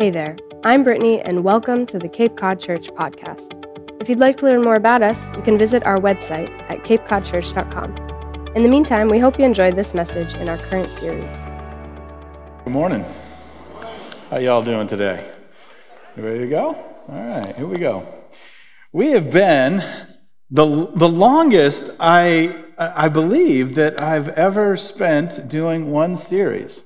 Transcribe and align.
Hey 0.00 0.10
there, 0.10 0.36
I'm 0.62 0.84
Brittany, 0.84 1.20
and 1.22 1.42
welcome 1.42 1.84
to 1.86 1.98
the 1.98 2.08
Cape 2.08 2.36
Cod 2.36 2.60
Church 2.60 2.88
podcast. 2.90 3.66
If 4.00 4.08
you'd 4.08 4.20
like 4.20 4.36
to 4.36 4.44
learn 4.44 4.62
more 4.62 4.76
about 4.76 5.02
us, 5.02 5.32
you 5.34 5.42
can 5.42 5.58
visit 5.58 5.82
our 5.82 5.98
website 5.98 6.50
at 6.70 6.84
capecodchurch.com. 6.84 8.52
In 8.54 8.62
the 8.62 8.68
meantime, 8.68 9.08
we 9.08 9.18
hope 9.18 9.40
you 9.40 9.44
enjoyed 9.44 9.74
this 9.74 9.94
message 9.94 10.34
in 10.34 10.48
our 10.48 10.56
current 10.56 10.92
series. 10.92 11.42
Good 12.62 12.72
morning. 12.72 13.04
How 14.30 14.38
y'all 14.38 14.62
doing 14.62 14.86
today? 14.86 15.32
You 16.16 16.22
ready 16.22 16.38
to 16.38 16.46
go? 16.46 16.76
All 17.08 17.08
right, 17.08 17.56
here 17.56 17.66
we 17.66 17.78
go. 17.78 18.06
We 18.92 19.10
have 19.10 19.32
been 19.32 19.82
the, 20.48 20.92
the 20.94 21.08
longest 21.08 21.90
I, 21.98 22.54
I 22.78 23.08
believe 23.08 23.74
that 23.74 24.00
I've 24.00 24.28
ever 24.28 24.76
spent 24.76 25.48
doing 25.48 25.90
one 25.90 26.16
series. 26.16 26.84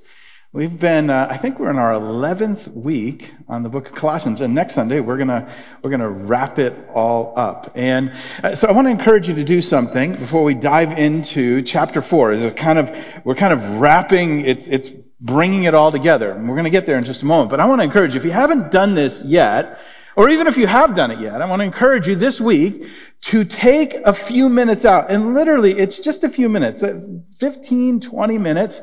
We've 0.55 0.79
been, 0.79 1.09
uh, 1.09 1.29
I 1.31 1.39
think 1.39 1.59
we're 1.59 1.71
in 1.71 1.79
our 1.79 1.95
11th 1.95 2.75
week 2.75 3.33
on 3.49 3.63
the 3.63 3.71
book 3.71 3.89
of 3.89 3.95
Colossians, 3.95 4.43
and 4.43 4.55
next 4.55 4.75
Sunday 4.75 5.01
we're 5.01 5.17
gonna, 5.17 5.51
we're 5.83 5.89
gonna 5.89 6.11
wrap 6.11 6.59
it 6.59 6.77
all 6.93 7.33
up. 7.37 7.73
And 7.75 8.13
uh, 8.45 8.55
so 8.55 8.69
I 8.69 8.73
want 8.73 8.87
to 8.87 8.91
encourage 8.91 9.27
you 9.29 9.35
to 9.35 9.45
do 9.45 9.63
something 9.63 10.13
before 10.13 10.45
we 10.45 10.53
dive 10.53 10.99
into 10.99 11.63
chapter 11.63 12.03
four. 12.03 12.33
Is 12.33 12.45
it 12.45 12.55
kind 12.55 12.79
of, 12.79 12.95
we're 13.25 13.35
kind 13.35 13.55
of 13.55 13.81
wrapping, 13.81 14.43
it's, 14.43 14.67
it's 14.67 14.91
bringing 15.23 15.65
it 15.65 15.73
all 15.73 15.91
together. 15.91 16.33
And 16.33 16.47
we're 16.47 16.57
gonna 16.57 16.69
get 16.69 16.85
there 16.85 16.99
in 16.99 17.05
just 17.05 17.23
a 17.23 17.27
moment. 17.27 17.49
But 17.49 17.61
I 17.61 17.65
want 17.65 17.81
to 17.81 17.85
encourage 17.85 18.13
you, 18.13 18.21
if 18.21 18.25
you 18.27 18.33
haven't 18.33 18.71
done 18.71 18.95
this 18.95 19.23
yet, 19.23 19.81
or 20.17 20.29
even 20.29 20.47
if 20.47 20.59
you 20.59 20.67
have 20.67 20.95
done 20.95 21.11
it 21.11 21.21
yet, 21.21 21.41
I 21.41 21.47
want 21.47 21.61
to 21.61 21.65
encourage 21.65 22.07
you 22.07 22.15
this 22.15 22.39
week 22.39 22.87
to 23.23 23.45
take 23.45 23.95
a 24.05 24.13
few 24.13 24.51
minutes 24.51 24.85
out. 24.85 25.11
And 25.11 25.35
literally, 25.35 25.79
it's 25.79 25.99
just 25.99 26.23
a 26.23 26.29
few 26.29 26.51
minutes, 26.51 26.83
uh, 26.83 27.01
15, 27.39 28.01
20 28.01 28.37
minutes, 28.37 28.83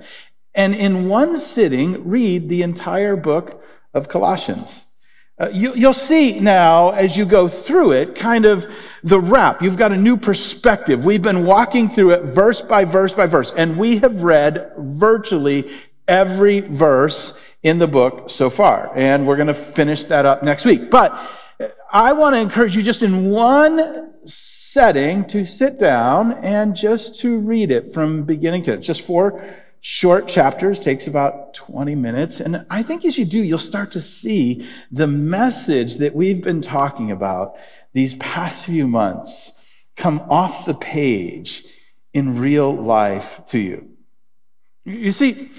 and 0.53 0.75
in 0.75 1.07
one 1.07 1.37
sitting 1.37 2.07
read 2.07 2.49
the 2.49 2.63
entire 2.63 3.15
book 3.15 3.63
of 3.93 4.07
Colossians. 4.07 4.85
Uh, 5.39 5.49
you, 5.53 5.73
you'll 5.73 5.93
see 5.93 6.37
now 6.39 6.89
as 6.89 7.15
you 7.15 7.23
go 7.23 7.47
through 7.47 7.93
it 7.93 8.13
kind 8.13 8.43
of 8.43 8.69
the 9.03 9.19
wrap. 9.19 9.61
You've 9.61 9.77
got 9.77 9.93
a 9.93 9.97
new 9.97 10.17
perspective. 10.17 11.05
We've 11.05 11.21
been 11.21 11.45
walking 11.45 11.87
through 11.87 12.11
it 12.11 12.23
verse 12.23 12.59
by 12.59 12.83
verse 12.83 13.13
by 13.13 13.25
verse, 13.25 13.51
and 13.51 13.77
we 13.77 13.99
have 13.99 14.21
read 14.21 14.73
virtually 14.77 15.71
every 16.09 16.59
verse 16.59 17.41
in 17.63 17.79
the 17.79 17.87
book 17.87 18.29
so 18.29 18.49
far. 18.49 18.91
And 18.95 19.25
we're 19.25 19.37
going 19.37 19.47
to 19.47 19.53
finish 19.53 20.05
that 20.05 20.25
up 20.25 20.43
next 20.43 20.65
week. 20.65 20.89
But 20.89 21.17
I 21.91 22.13
want 22.13 22.35
to 22.35 22.39
encourage 22.39 22.75
you 22.75 22.81
just 22.81 23.01
in 23.01 23.29
one 23.29 24.13
setting 24.25 25.25
to 25.25 25.45
sit 25.45 25.79
down 25.79 26.33
and 26.33 26.75
just 26.75 27.19
to 27.21 27.39
read 27.39 27.71
it 27.71 27.93
from 27.93 28.23
beginning 28.23 28.63
to 28.63 28.73
end. 28.73 28.83
Just 28.83 29.03
four 29.03 29.41
short 29.81 30.27
chapters, 30.27 30.79
takes 30.79 31.07
about 31.07 31.53
20 31.53 31.95
minutes. 31.95 32.39
And 32.39 32.65
I 32.69 32.83
think 32.83 33.05
as 33.05 33.17
you 33.17 33.25
do, 33.25 33.43
you'll 33.43 33.57
start 33.57 33.91
to 33.91 34.01
see 34.01 34.67
the 34.91 35.07
message 35.07 35.97
that 35.97 36.15
we've 36.15 36.43
been 36.43 36.61
talking 36.61 37.11
about 37.11 37.55
these 37.93 38.13
past 38.15 38.65
few 38.65 38.87
months 38.87 39.55
come 39.95 40.19
off 40.29 40.65
the 40.65 40.73
page 40.73 41.63
in 42.13 42.39
real 42.39 42.73
life 42.73 43.41
to 43.45 43.59
you. 43.59 43.89
You 44.89 45.11
see, 45.11 45.51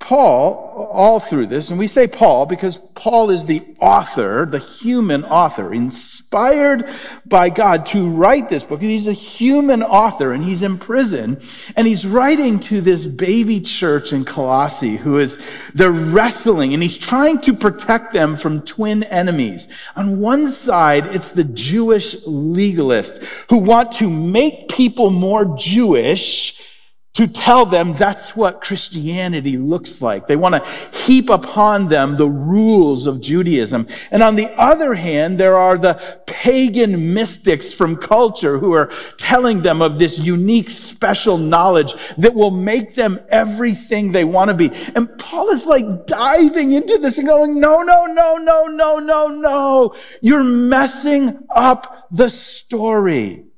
Paul, 0.00 0.88
all 0.92 1.20
through 1.20 1.46
this, 1.46 1.70
and 1.70 1.78
we 1.78 1.86
say 1.86 2.08
Paul 2.08 2.46
because 2.46 2.78
Paul 2.94 3.30
is 3.30 3.44
the 3.44 3.62
author, 3.78 4.44
the 4.44 4.58
human 4.58 5.24
author, 5.24 5.72
inspired 5.72 6.90
by 7.24 7.48
God 7.48 7.86
to 7.86 8.10
write 8.10 8.48
this 8.48 8.64
book. 8.64 8.82
He's 8.82 9.06
a 9.06 9.12
human 9.12 9.84
author 9.84 10.32
and 10.32 10.42
he's 10.42 10.62
in 10.62 10.78
prison 10.78 11.40
and 11.76 11.86
he's 11.86 12.04
writing 12.04 12.58
to 12.60 12.80
this 12.80 13.04
baby 13.04 13.60
church 13.60 14.12
in 14.12 14.24
Colossae 14.24 14.96
who 14.96 15.18
is, 15.18 15.38
they're 15.74 15.92
wrestling 15.92 16.74
and 16.74 16.82
he's 16.82 16.98
trying 16.98 17.40
to 17.42 17.54
protect 17.54 18.12
them 18.12 18.36
from 18.36 18.62
twin 18.62 19.04
enemies. 19.04 19.68
On 19.94 20.18
one 20.18 20.48
side, 20.48 21.06
it's 21.14 21.30
the 21.30 21.44
Jewish 21.44 22.16
legalists 22.24 23.24
who 23.48 23.58
want 23.58 23.92
to 23.92 24.10
make 24.10 24.68
people 24.68 25.10
more 25.10 25.56
Jewish 25.56 26.71
to 27.14 27.26
tell 27.26 27.66
them 27.66 27.92
that's 27.92 28.34
what 28.34 28.62
Christianity 28.62 29.58
looks 29.58 30.00
like. 30.00 30.26
They 30.26 30.36
want 30.36 30.54
to 30.54 30.70
heap 30.96 31.28
upon 31.28 31.88
them 31.88 32.16
the 32.16 32.28
rules 32.28 33.06
of 33.06 33.20
Judaism. 33.20 33.86
And 34.10 34.22
on 34.22 34.34
the 34.34 34.50
other 34.58 34.94
hand, 34.94 35.38
there 35.38 35.56
are 35.56 35.76
the 35.76 36.00
pagan 36.26 37.12
mystics 37.12 37.70
from 37.70 37.96
culture 37.96 38.58
who 38.58 38.72
are 38.72 38.90
telling 39.18 39.60
them 39.60 39.82
of 39.82 39.98
this 39.98 40.18
unique, 40.18 40.70
special 40.70 41.36
knowledge 41.36 41.94
that 42.16 42.34
will 42.34 42.50
make 42.50 42.94
them 42.94 43.20
everything 43.28 44.12
they 44.12 44.24
want 44.24 44.48
to 44.48 44.54
be. 44.54 44.70
And 44.94 45.18
Paul 45.18 45.50
is 45.50 45.66
like 45.66 46.06
diving 46.06 46.72
into 46.72 46.96
this 46.96 47.18
and 47.18 47.28
going, 47.28 47.60
no, 47.60 47.82
no, 47.82 48.06
no, 48.06 48.36
no, 48.38 48.66
no, 48.66 48.98
no, 48.98 49.28
no. 49.28 49.94
You're 50.22 50.44
messing 50.44 51.44
up 51.50 52.08
the 52.10 52.30
story. 52.30 53.51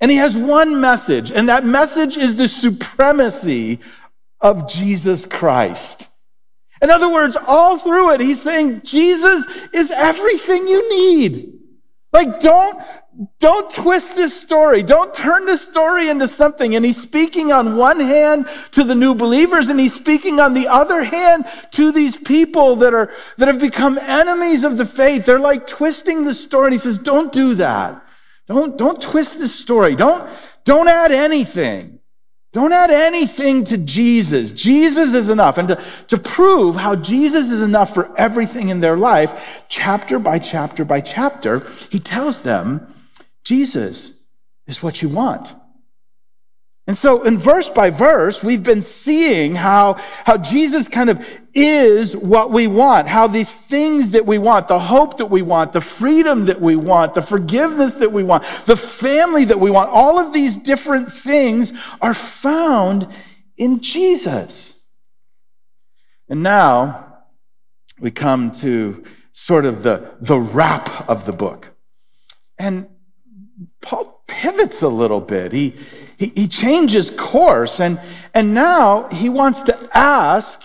And 0.00 0.10
he 0.10 0.18
has 0.18 0.36
one 0.36 0.80
message, 0.80 1.32
and 1.32 1.48
that 1.48 1.64
message 1.64 2.16
is 2.16 2.36
the 2.36 2.48
supremacy 2.48 3.80
of 4.40 4.68
Jesus 4.68 5.24
Christ. 5.24 6.08
In 6.82 6.90
other 6.90 7.10
words, 7.10 7.36
all 7.46 7.78
through 7.78 8.12
it, 8.12 8.20
he's 8.20 8.42
saying 8.42 8.82
Jesus 8.82 9.46
is 9.72 9.90
everything 9.90 10.68
you 10.68 10.88
need. 10.90 11.54
Like, 12.12 12.40
don't, 12.40 12.78
don't 13.40 13.70
twist 13.70 14.14
this 14.14 14.38
story. 14.38 14.82
Don't 14.82 15.14
turn 15.14 15.46
this 15.46 15.66
story 15.66 16.08
into 16.10 16.28
something. 16.28 16.76
And 16.76 16.84
he's 16.84 17.00
speaking 17.00 17.50
on 17.50 17.76
one 17.76 17.98
hand 17.98 18.48
to 18.72 18.84
the 18.84 18.94
new 18.94 19.14
believers, 19.14 19.70
and 19.70 19.80
he's 19.80 19.94
speaking 19.94 20.40
on 20.40 20.52
the 20.52 20.68
other 20.68 21.02
hand 21.02 21.46
to 21.72 21.92
these 21.92 22.16
people 22.16 22.76
that 22.76 22.92
are, 22.92 23.12
that 23.38 23.48
have 23.48 23.60
become 23.60 23.98
enemies 23.98 24.64
of 24.64 24.76
the 24.76 24.86
faith. 24.86 25.24
They're 25.24 25.38
like 25.38 25.66
twisting 25.66 26.24
the 26.24 26.34
story. 26.34 26.66
And 26.66 26.74
he 26.74 26.78
says, 26.78 26.98
don't 26.98 27.32
do 27.32 27.54
that. 27.56 28.02
Don't, 28.46 28.78
don't 28.78 29.00
twist 29.00 29.38
the 29.38 29.48
story. 29.48 29.96
Don't, 29.96 30.28
don't 30.64 30.88
add 30.88 31.12
anything. 31.12 31.98
Don't 32.52 32.72
add 32.72 32.90
anything 32.90 33.64
to 33.64 33.76
Jesus. 33.76 34.50
Jesus 34.50 35.12
is 35.12 35.28
enough. 35.28 35.58
And 35.58 35.68
to, 35.68 35.82
to 36.08 36.16
prove 36.16 36.76
how 36.76 36.96
Jesus 36.96 37.50
is 37.50 37.60
enough 37.60 37.92
for 37.92 38.18
everything 38.18 38.68
in 38.68 38.80
their 38.80 38.96
life, 38.96 39.64
chapter 39.68 40.18
by 40.18 40.38
chapter 40.38 40.84
by 40.84 41.00
chapter, 41.00 41.60
he 41.90 42.00
tells 42.00 42.42
them, 42.42 42.86
Jesus 43.44 44.24
is 44.66 44.82
what 44.82 45.02
you 45.02 45.08
want. 45.08 45.54
And 46.86 46.96
so 46.96 47.24
in 47.24 47.36
verse 47.36 47.68
by 47.68 47.90
verse, 47.90 48.44
we've 48.44 48.62
been 48.62 48.82
seeing 48.82 49.56
how, 49.56 49.94
how 50.24 50.36
Jesus 50.36 50.86
kind 50.86 51.10
of 51.10 51.28
is 51.52 52.16
what 52.16 52.52
we 52.52 52.68
want, 52.68 53.08
how 53.08 53.26
these 53.26 53.52
things 53.52 54.10
that 54.10 54.24
we 54.24 54.38
want, 54.38 54.68
the 54.68 54.78
hope 54.78 55.16
that 55.16 55.26
we 55.26 55.42
want, 55.42 55.72
the 55.72 55.80
freedom 55.80 56.44
that 56.44 56.60
we 56.60 56.76
want, 56.76 57.14
the 57.14 57.22
forgiveness 57.22 57.94
that 57.94 58.12
we 58.12 58.22
want, 58.22 58.44
the 58.66 58.76
family 58.76 59.44
that 59.46 59.58
we 59.58 59.70
want, 59.70 59.90
all 59.90 60.20
of 60.20 60.32
these 60.32 60.56
different 60.56 61.12
things 61.12 61.72
are 62.00 62.14
found 62.14 63.08
in 63.56 63.80
Jesus. 63.80 64.84
And 66.28 66.42
now 66.42 67.24
we 67.98 68.12
come 68.12 68.52
to 68.52 69.02
sort 69.32 69.64
of 69.64 69.82
the, 69.82 70.14
the 70.20 70.38
wrap 70.38 71.08
of 71.08 71.26
the 71.26 71.32
book. 71.32 71.74
And 72.58 72.88
Paul 73.80 74.22
pivots 74.26 74.82
a 74.82 74.88
little 74.88 75.20
bit. 75.20 75.52
He, 75.52 75.74
he, 76.18 76.32
he 76.34 76.48
changes 76.48 77.10
course 77.10 77.80
and, 77.80 78.00
and 78.34 78.54
now 78.54 79.08
he 79.08 79.28
wants 79.28 79.62
to 79.62 79.90
ask 79.94 80.62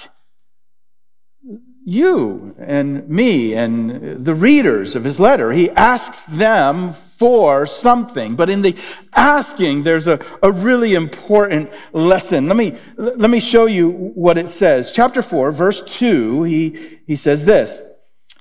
you 1.84 2.56
and 2.59 3.09
me 3.09 3.56
and 3.56 4.24
the 4.24 4.35
readers 4.35 4.96
of 4.96 5.03
his 5.03 5.19
letter. 5.19 5.51
He 5.51 5.69
asks 5.72 6.25
them 6.25 6.94
for 6.94 7.66
something. 7.66 8.35
But 8.35 8.50
in 8.50 8.62
the 8.62 8.75
asking, 9.16 9.84
there's 9.84 10.07
a, 10.07 10.19
a 10.44 10.51
really 10.51 10.94
important 10.94 11.72
lesson. 11.91 12.47
Let 12.47 12.57
me, 12.57 12.78
let 12.97 13.30
me 13.30 13.40
show 13.40 13.66
you 13.66 13.90
what 13.90 14.38
it 14.38 14.50
says. 14.50 14.91
Chapter 14.91 15.22
4, 15.22 15.51
verse 15.51 15.81
2, 15.81 16.44
he, 16.44 17.00
he 17.07 17.16
says 17.16 17.46
this. 17.46 17.83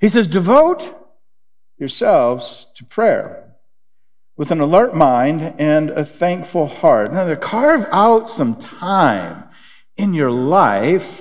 He 0.00 0.08
says, 0.08 0.26
Devote 0.26 0.96
yourselves 1.78 2.66
to 2.74 2.84
prayer 2.84 3.49
with 4.40 4.50
an 4.50 4.60
alert 4.62 4.94
mind 4.94 5.54
and 5.58 5.90
a 5.90 6.02
thankful 6.02 6.66
heart. 6.66 7.12
Now, 7.12 7.26
to 7.26 7.36
carve 7.36 7.86
out 7.92 8.26
some 8.26 8.56
time 8.56 9.44
in 9.98 10.14
your 10.14 10.30
life 10.30 11.20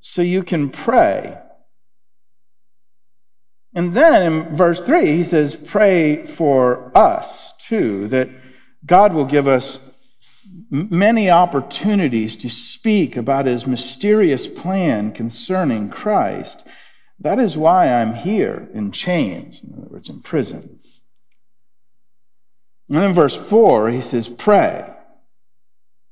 so 0.00 0.22
you 0.22 0.42
can 0.42 0.70
pray. 0.70 1.36
And 3.74 3.92
then 3.92 4.32
in 4.32 4.56
verse 4.56 4.80
3, 4.80 5.04
he 5.08 5.24
says, 5.24 5.54
Pray 5.54 6.24
for 6.24 6.90
us 6.96 7.54
too, 7.58 8.08
that 8.08 8.30
God 8.86 9.12
will 9.12 9.26
give 9.26 9.46
us 9.46 9.94
many 10.70 11.28
opportunities 11.28 12.34
to 12.36 12.48
speak 12.48 13.14
about 13.14 13.44
his 13.44 13.66
mysterious 13.66 14.46
plan 14.46 15.12
concerning 15.12 15.90
Christ. 15.90 16.66
That 17.18 17.38
is 17.38 17.58
why 17.58 17.92
I'm 17.92 18.14
here 18.14 18.70
in 18.72 18.90
chains, 18.90 19.62
in 19.62 19.74
other 19.74 19.90
words, 19.90 20.08
in 20.08 20.22
prison. 20.22 20.78
And 22.88 22.98
then 22.98 23.14
verse 23.14 23.36
4, 23.36 23.90
he 23.90 24.00
says, 24.00 24.28
Pray 24.28 24.92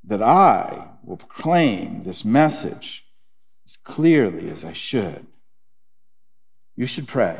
that 0.05 0.23
I 0.23 0.89
will 1.05 1.17
proclaim 1.17 2.03
this 2.03 2.25
message 2.25 3.07
as 3.67 3.77
clearly 3.77 4.51
as 4.51 4.65
I 4.65 4.73
should. 4.73 5.27
you 6.77 6.87
should 6.87 7.09
pray. 7.09 7.39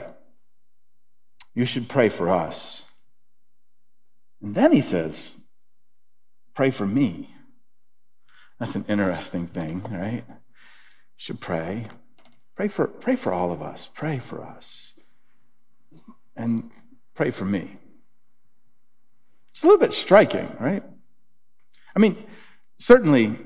You 1.55 1.65
should 1.65 1.89
pray 1.89 2.09
for 2.09 2.29
us. 2.29 2.91
And 4.43 4.55
then 4.55 4.73
he 4.73 4.81
says, 4.81 5.41
Pray 6.55 6.71
for 6.71 6.87
me. 6.87 7.35
That's 8.59 8.75
an 8.75 8.85
interesting 8.89 9.47
thing, 9.47 9.83
right? 9.91 10.25
You 10.29 10.35
should 11.17 11.41
pray. 11.41 11.87
Pray 12.55 12.69
for, 12.69 12.87
pray 12.87 13.17
for 13.17 13.33
all 13.33 13.53
of 13.53 13.63
us. 13.63 13.89
Pray 13.93 14.19
for 14.19 14.45
us. 14.45 15.01
And 16.37 16.71
pray 17.15 17.31
for 17.31 17.47
me. 17.47 17.79
It's 19.61 19.65
a 19.67 19.67
little 19.67 19.87
bit 19.87 19.93
striking, 19.93 20.57
right? 20.59 20.83
I 21.95 21.99
mean, 21.99 22.17
certainly 22.79 23.37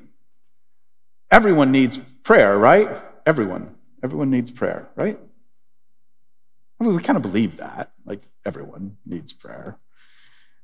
everyone 1.28 1.72
needs 1.72 1.96
prayer, 1.96 2.56
right? 2.56 2.88
Everyone. 3.26 3.74
Everyone 4.00 4.30
needs 4.30 4.52
prayer, 4.52 4.88
right? 4.94 5.18
I 6.78 6.84
mean, 6.84 6.94
we 6.94 7.02
kind 7.02 7.16
of 7.16 7.22
believe 7.22 7.56
that. 7.56 7.90
Like, 8.04 8.22
everyone 8.46 8.96
needs 9.04 9.32
prayer. 9.32 9.76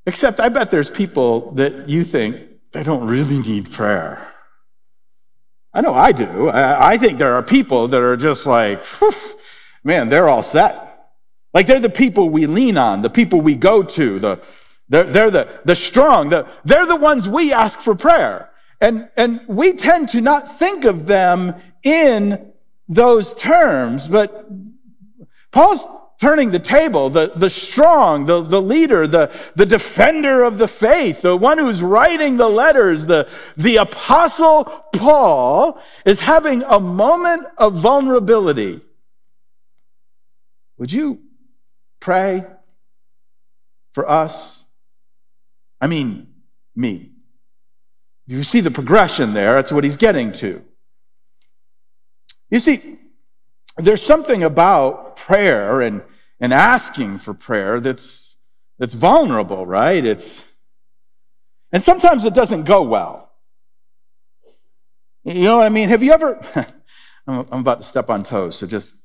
Except 0.06 0.38
I 0.38 0.50
bet 0.50 0.70
there's 0.70 0.88
people 0.88 1.50
that 1.55 1.88
you 1.88 2.05
think 2.05 2.43
they 2.70 2.85
don't 2.85 3.08
really 3.08 3.41
need 3.41 3.73
prayer. 3.73 4.32
I 5.75 5.81
know 5.81 5.94
I 5.94 6.12
do. 6.12 6.49
I, 6.49 6.97
think 6.97 7.19
there 7.19 7.35
are 7.35 7.43
people 7.43 7.88
that 7.88 8.00
are 8.00 8.17
just 8.17 8.47
like, 8.47 8.85
man, 9.82 10.11
they're 10.11 10.29
all 10.29 10.44
set. 10.44 11.08
Like 11.52 11.67
they're 11.67 11.81
the 11.81 11.91
people 11.91 12.31
we 12.31 12.47
lean 12.47 12.76
on, 12.76 13.02
the 13.02 13.11
people 13.11 13.41
we 13.41 13.56
go 13.56 13.82
to, 13.82 14.20
the, 14.20 14.41
they're, 14.90 15.04
they're 15.04 15.31
the, 15.31 15.60
the 15.64 15.75
strong, 15.75 16.28
the, 16.28 16.46
they're 16.64 16.87
the 16.87 16.96
ones 16.96 17.26
we 17.26 17.52
ask 17.52 17.81
for 17.81 17.94
prayer. 17.94 18.50
And, 18.81 19.08
and 19.16 19.40
we 19.46 19.72
tend 19.72 20.08
to 20.10 20.20
not 20.20 20.58
think 20.58 20.84
of 20.84 21.06
them 21.06 21.54
in 21.82 22.52
those 22.88 23.32
terms, 23.34 24.08
but 24.08 24.50
Paul's 25.52 25.87
turning 26.20 26.50
the 26.50 26.58
table, 26.58 27.08
the, 27.08 27.32
the 27.37 27.48
strong, 27.48 28.26
the, 28.26 28.42
the 28.42 28.60
leader, 28.60 29.06
the, 29.06 29.32
the 29.54 29.64
defender 29.64 30.42
of 30.42 30.58
the 30.58 30.69
faith, 30.69 31.22
the 31.22 31.37
one 31.37 31.56
who's 31.56 31.82
writing 31.82 32.37
the 32.37 32.48
letters, 32.48 33.06
the, 33.06 33.28
the 33.56 33.76
apostle 33.76 34.64
Paul 34.94 35.81
is 36.04 36.20
having 36.20 36.62
a 36.64 36.81
moment 36.81 37.46
of 37.56 37.75
vulnerability. 37.75 38.81
Would 40.78 40.92
you 40.92 41.20
pray 42.00 42.44
for 43.92 44.08
us? 44.10 44.59
I 45.80 45.86
mean, 45.86 46.28
me. 46.76 47.12
You 48.26 48.42
see 48.42 48.60
the 48.60 48.70
progression 48.70 49.34
there, 49.34 49.54
that's 49.54 49.72
what 49.72 49.84
he's 49.84 49.96
getting 49.96 50.32
to. 50.34 50.62
You 52.50 52.58
see, 52.58 52.98
there's 53.76 54.02
something 54.02 54.42
about 54.42 55.16
prayer 55.16 55.80
and, 55.80 56.02
and 56.38 56.52
asking 56.52 57.18
for 57.18 57.34
prayer 57.34 57.80
that's, 57.80 58.36
that's 58.78 58.94
vulnerable, 58.94 59.66
right? 59.66 60.04
It's, 60.04 60.44
and 61.72 61.82
sometimes 61.82 62.24
it 62.24 62.34
doesn't 62.34 62.64
go 62.64 62.82
well. 62.82 63.30
You 65.24 65.44
know 65.44 65.58
what 65.58 65.66
I 65.66 65.68
mean? 65.68 65.88
Have 65.88 66.02
you 66.02 66.12
ever, 66.12 66.40
I'm 67.26 67.46
about 67.50 67.82
to 67.82 67.86
step 67.86 68.10
on 68.10 68.22
toes, 68.22 68.56
so 68.56 68.66
just, 68.66 68.96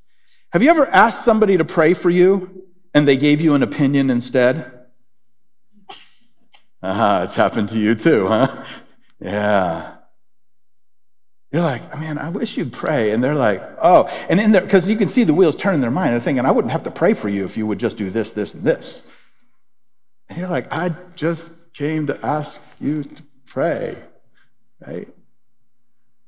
have 0.51 0.63
you 0.63 0.69
ever 0.69 0.87
asked 0.87 1.25
somebody 1.25 1.57
to 1.57 1.65
pray 1.65 1.93
for 1.93 2.09
you 2.09 2.63
and 2.93 3.07
they 3.07 3.17
gave 3.17 3.41
you 3.41 3.53
an 3.53 3.63
opinion 3.63 4.09
instead? 4.09 4.74
Ah, 6.83 7.19
uh 7.19 7.23
it's 7.23 7.35
happened 7.35 7.69
to 7.69 7.79
you 7.79 7.95
too, 7.95 8.27
huh? 8.27 8.63
Yeah. 9.19 9.95
You're 11.51 11.63
like, 11.63 11.97
man, 11.97 12.17
I 12.17 12.29
wish 12.29 12.57
you'd 12.57 12.73
pray. 12.73 13.11
And 13.11 13.23
they're 13.23 13.33
like, 13.33 13.63
oh. 13.81 14.07
And 14.29 14.41
in 14.41 14.51
there, 14.51 14.61
because 14.61 14.89
you 14.89 14.97
can 14.97 15.07
see 15.07 15.23
the 15.23 15.33
wheels 15.33 15.55
turning 15.55 15.75
in 15.75 15.81
their 15.81 15.89
mind. 15.89 16.11
They're 16.11 16.19
thinking, 16.19 16.45
I 16.45 16.51
wouldn't 16.51 16.73
have 16.73 16.83
to 16.83 16.91
pray 16.91 17.13
for 17.13 17.29
you 17.29 17.45
if 17.45 17.55
you 17.55 17.65
would 17.65 17.79
just 17.79 17.95
do 17.95 18.09
this, 18.09 18.33
this, 18.33 18.53
and 18.53 18.63
this. 18.63 19.09
And 20.27 20.37
you're 20.37 20.49
like, 20.49 20.71
I 20.73 20.93
just 21.15 21.51
came 21.73 22.07
to 22.07 22.25
ask 22.25 22.61
you 22.81 23.03
to 23.03 23.23
pray, 23.45 23.95
right? 24.85 25.07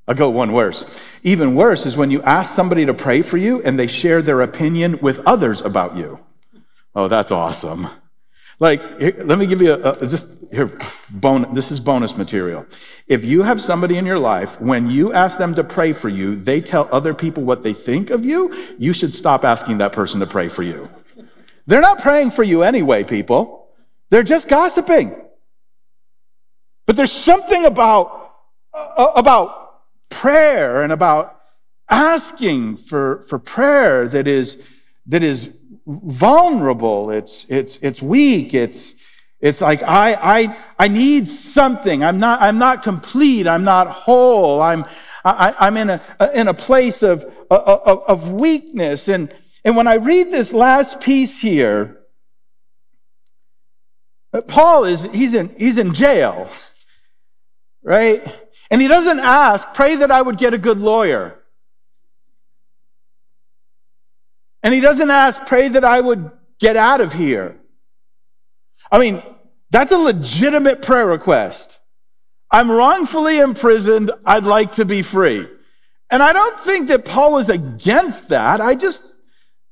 I'll 0.08 0.16
go 0.16 0.30
one 0.30 0.54
worse. 0.54 1.02
Even 1.24 1.56
worse 1.56 1.86
is 1.86 1.98
when 1.98 2.12
you 2.12 2.22
ask 2.22 2.56
somebody 2.56 2.86
to 2.86 2.94
pray 2.94 3.22
for 3.22 3.36
you 3.36 3.62
and 3.64 3.78
they 3.78 3.88
share 3.88 4.22
their 4.22 4.40
opinion 4.42 5.00
with 5.02 5.20
others 5.26 5.60
about 5.60 5.98
you. 5.98 6.20
Oh, 6.96 7.10
that's 7.10 7.32
awesome. 7.32 7.90
Like, 8.60 8.82
let 9.00 9.38
me 9.38 9.46
give 9.46 9.62
you 9.62 9.74
a, 9.74 9.92
a 9.94 10.08
just 10.08 10.38
here, 10.52 10.72
this 11.54 11.72
is 11.72 11.80
bonus 11.80 12.18
material. 12.18 12.66
If 13.08 13.24
you 13.24 13.44
have 13.44 13.62
somebody 13.62 13.98
in 13.98 14.06
your 14.06 14.18
life, 14.18 14.60
when 14.60 14.90
you 14.90 15.14
ask 15.14 15.38
them 15.38 15.54
to 15.56 15.64
pray 15.64 15.94
for 15.94 16.10
you, 16.10 16.36
they 16.36 16.62
tell 16.62 16.90
other 16.92 17.14
people 17.14 17.44
what 17.44 17.62
they 17.62 17.74
think 17.74 18.10
of 18.10 18.26
you, 18.26 18.54
you 18.80 18.94
should 18.94 19.14
stop 19.14 19.46
asking 19.46 19.78
that 19.80 19.94
person 19.94 20.20
to 20.22 20.26
pray 20.26 20.50
for 20.50 20.64
you. 20.64 20.90
They're 21.68 21.82
not 21.82 22.00
praying 22.00 22.32
for 22.32 22.44
you 22.44 22.64
anyway, 22.64 23.04
people. 23.04 23.68
They're 24.10 24.24
just 24.24 24.48
gossiping. 24.48 25.22
But 26.86 26.96
there's 26.96 27.12
something 27.12 27.66
about, 27.66 28.34
uh, 28.74 29.12
about 29.16 29.82
prayer 30.10 30.82
and 30.82 30.94
about 30.94 31.40
asking 31.90 32.78
for, 32.78 33.24
for 33.28 33.38
prayer 33.38 34.08
that 34.08 34.28
is, 34.28 34.66
that 35.08 35.24
is 35.24 35.54
vulnerable. 35.88 37.10
It's, 37.12 37.46
it's, 37.50 37.80
it's 37.82 38.02
weak. 38.02 38.54
It's, 38.54 38.96
it's 39.40 39.62
like, 39.62 39.82
I, 39.84 40.14
I, 40.14 40.58
I 40.78 40.88
need 40.88 41.28
something. 41.28 42.04
I'm 42.04 42.20
not, 42.20 42.42
I'm 42.42 42.58
not 42.58 42.84
complete. 42.84 43.48
I'm 43.48 43.64
not 43.64 43.88
whole. 43.88 44.62
I'm, 44.62 44.86
I, 45.24 45.56
I'm 45.60 45.78
in 45.78 45.90
a, 45.90 46.02
in 46.34 46.48
a 46.48 46.54
place 46.54 47.04
of, 47.04 47.24
of, 47.50 48.04
of 48.08 48.32
weakness. 48.32 49.08
And, 49.08 49.34
and 49.64 49.76
when 49.76 49.88
I 49.88 49.96
read 49.96 50.32
this 50.32 50.54
last 50.54 51.02
piece 51.02 51.40
here, 51.40 52.00
Paul 54.48 54.84
is, 54.84 55.04
he's 55.04 55.34
in, 55.34 55.56
he's 55.58 55.78
in 55.78 55.94
jail, 55.94 56.50
right? 57.82 58.24
And 58.70 58.82
he 58.82 58.88
doesn't 58.88 59.20
ask, 59.20 59.74
pray 59.74 59.96
that 59.96 60.12
I 60.12 60.22
would 60.22 60.38
get 60.38 60.54
a 60.54 60.58
good 60.58 60.80
lawyer. 60.80 61.40
And 64.64 64.74
he 64.74 64.80
doesn't 64.80 65.10
ask, 65.10 65.46
pray 65.46 65.70
that 65.70 65.84
I 65.84 66.00
would 66.00 66.32
get 66.60 66.76
out 66.76 67.02
of 67.02 67.14
here. 67.14 67.60
I 68.92 69.00
mean, 69.00 69.22
that's 69.70 69.92
a 69.92 69.98
legitimate 69.98 70.82
prayer 70.82 71.08
request. 71.08 71.80
I'm 72.50 72.72
wrongfully 72.72 73.40
imprisoned. 73.40 74.12
I'd 74.26 74.46
like 74.46 74.74
to 74.74 74.86
be 74.86 75.02
free. 75.02 75.48
And 76.10 76.24
I 76.24 76.32
don't 76.32 76.60
think 76.60 76.88
that 76.88 77.04
Paul 77.04 77.34
was 77.34 77.50
against 77.50 78.30
that. 78.30 78.62
I 78.62 78.76
just, 78.76 79.04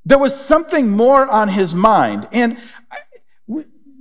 there 0.04 0.18
was 0.18 0.38
something 0.38 0.92
more 0.92 1.25
on 1.27 1.48
his 1.48 1.74
mind. 1.74 2.27
And 2.34 2.58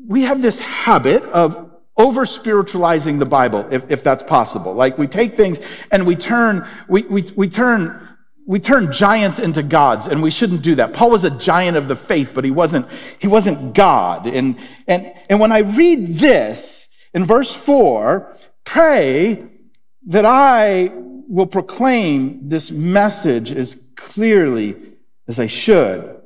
we 0.07 0.23
have 0.23 0.43
this 0.43 0.59
habit 0.59 1.23
of 1.25 1.71
over 1.97 2.27
spiritualizing 2.27 3.21
the 3.21 3.27
Bible, 3.27 3.69
if, 3.71 3.89
if 3.89 4.03
that's 4.03 4.25
possible. 4.25 4.75
Like 4.75 4.99
we 4.99 5.07
take 5.07 5.37
things 5.37 5.61
and 5.93 6.07
we 6.07 6.17
turn, 6.17 6.67
we, 6.89 7.03
we, 7.03 7.23
we 7.37 7.49
turn 7.49 8.04
we 8.47 8.61
turn 8.61 8.93
giants 8.93 9.39
into 9.39 9.63
gods 9.63 10.07
and 10.07 10.23
we 10.23 10.31
shouldn't 10.31 10.63
do 10.63 10.75
that. 10.75 10.93
Paul 10.93 11.11
was 11.11 11.25
a 11.25 11.31
giant 11.31 11.77
of 11.77 11.89
the 11.89 11.97
faith 11.97 12.33
but 12.35 12.45
he 12.45 12.51
wasn't 12.51 12.87
he 13.19 13.27
wasn't 13.27 13.75
god. 13.75 14.27
And 14.27 14.59
and 14.87 15.13
and 15.29 15.41
when 15.41 15.53
i 15.53 15.59
read 15.59 16.09
this 16.09 16.89
in 17.15 17.25
verse 17.25 17.55
4 17.55 18.37
pray 18.65 19.47
that 20.07 20.25
i 20.27 20.93
will 20.95 21.47
proclaim 21.47 22.49
this 22.49 22.71
message 22.71 23.51
as 23.51 23.91
clearly 23.97 24.77
as 25.27 25.41
i 25.41 25.47
should. 25.47 26.21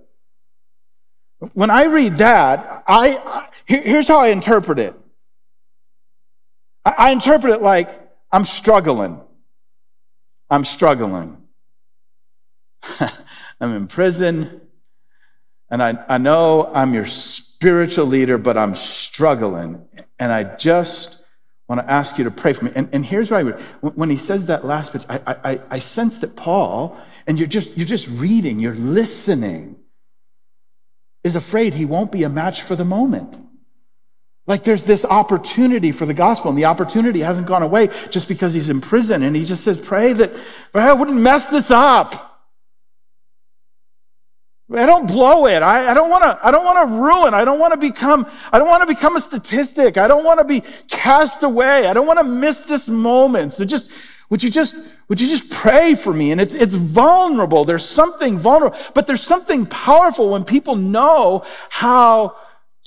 When 1.52 1.70
i 1.70 1.84
read 1.84 2.18
that 2.18 2.82
i, 2.88 3.16
I 3.16 3.48
here's 3.64 4.08
how 4.08 4.18
i 4.18 4.28
interpret 4.28 4.80
it. 4.80 4.94
I, 6.84 6.94
I 6.98 7.10
interpret 7.12 7.52
it 7.52 7.62
like 7.62 7.88
i'm 8.32 8.44
struggling. 8.44 9.20
I'm 10.50 10.64
struggling 10.64 11.37
I'm 13.60 13.74
in 13.74 13.86
prison, 13.86 14.60
and 15.70 15.82
I, 15.82 16.04
I 16.08 16.18
know 16.18 16.70
I'm 16.72 16.94
your 16.94 17.06
spiritual 17.06 18.06
leader, 18.06 18.38
but 18.38 18.56
I'm 18.56 18.74
struggling. 18.74 19.86
And 20.18 20.32
I 20.32 20.44
just 20.56 21.18
want 21.68 21.80
to 21.80 21.90
ask 21.90 22.18
you 22.18 22.24
to 22.24 22.30
pray 22.30 22.52
for 22.52 22.64
me. 22.66 22.72
And, 22.74 22.88
and 22.92 23.04
here's 23.04 23.30
why 23.30 23.42
when 23.42 24.10
he 24.10 24.16
says 24.16 24.46
that 24.46 24.64
last 24.64 24.92
bit, 24.92 25.04
I, 25.08 25.20
I, 25.26 25.60
I 25.70 25.78
sense 25.80 26.18
that 26.18 26.36
Paul, 26.36 26.96
and 27.26 27.38
you're 27.38 27.48
just, 27.48 27.76
you're 27.76 27.86
just 27.86 28.08
reading, 28.08 28.58
you're 28.58 28.74
listening, 28.74 29.76
is 31.24 31.36
afraid 31.36 31.74
he 31.74 31.84
won't 31.84 32.12
be 32.12 32.22
a 32.22 32.28
match 32.28 32.62
for 32.62 32.76
the 32.76 32.84
moment. 32.84 33.36
Like 34.46 34.64
there's 34.64 34.84
this 34.84 35.04
opportunity 35.04 35.92
for 35.92 36.06
the 36.06 36.14
gospel, 36.14 36.48
and 36.48 36.56
the 36.56 36.64
opportunity 36.64 37.20
hasn't 37.20 37.46
gone 37.46 37.62
away 37.62 37.88
just 38.08 38.28
because 38.28 38.54
he's 38.54 38.70
in 38.70 38.80
prison. 38.80 39.22
And 39.22 39.36
he 39.36 39.44
just 39.44 39.62
says, 39.62 39.78
Pray 39.78 40.14
that, 40.14 40.32
but 40.72 40.82
I 40.82 40.94
wouldn't 40.94 41.20
mess 41.20 41.48
this 41.48 41.70
up. 41.70 42.27
I 44.70 44.84
don't 44.86 45.06
blow 45.06 45.46
it. 45.46 45.62
I, 45.62 45.90
I 45.90 45.94
don't 45.94 46.10
want 46.10 46.24
to, 46.24 46.38
I 46.46 46.50
don't 46.50 46.64
want 46.64 46.88
to 46.88 46.96
ruin. 46.96 47.32
I 47.34 47.44
don't 47.44 47.58
want 47.58 47.72
to 47.72 47.78
become, 47.78 48.26
I 48.52 48.58
don't 48.58 48.68
want 48.68 48.82
to 48.82 48.86
become 48.86 49.16
a 49.16 49.20
statistic. 49.20 49.96
I 49.96 50.08
don't 50.08 50.24
want 50.24 50.40
to 50.40 50.44
be 50.44 50.62
cast 50.88 51.42
away. 51.42 51.86
I 51.86 51.94
don't 51.94 52.06
want 52.06 52.18
to 52.18 52.24
miss 52.24 52.60
this 52.60 52.88
moment. 52.88 53.54
So 53.54 53.64
just, 53.64 53.90
Would 54.30 54.42
you 54.42 54.50
just, 54.50 54.76
would 55.08 55.20
you 55.22 55.26
just 55.26 55.48
pray 55.48 55.94
for 55.94 56.12
me? 56.12 56.32
And 56.32 56.40
it's, 56.40 56.54
it's 56.54 56.74
vulnerable. 56.74 57.64
There's 57.64 57.84
something 57.84 58.38
vulnerable, 58.38 58.76
but 58.92 59.06
there's 59.06 59.22
something 59.22 59.64
powerful 59.64 60.28
when 60.28 60.44
people 60.44 60.76
know 60.76 61.44
how 61.70 62.36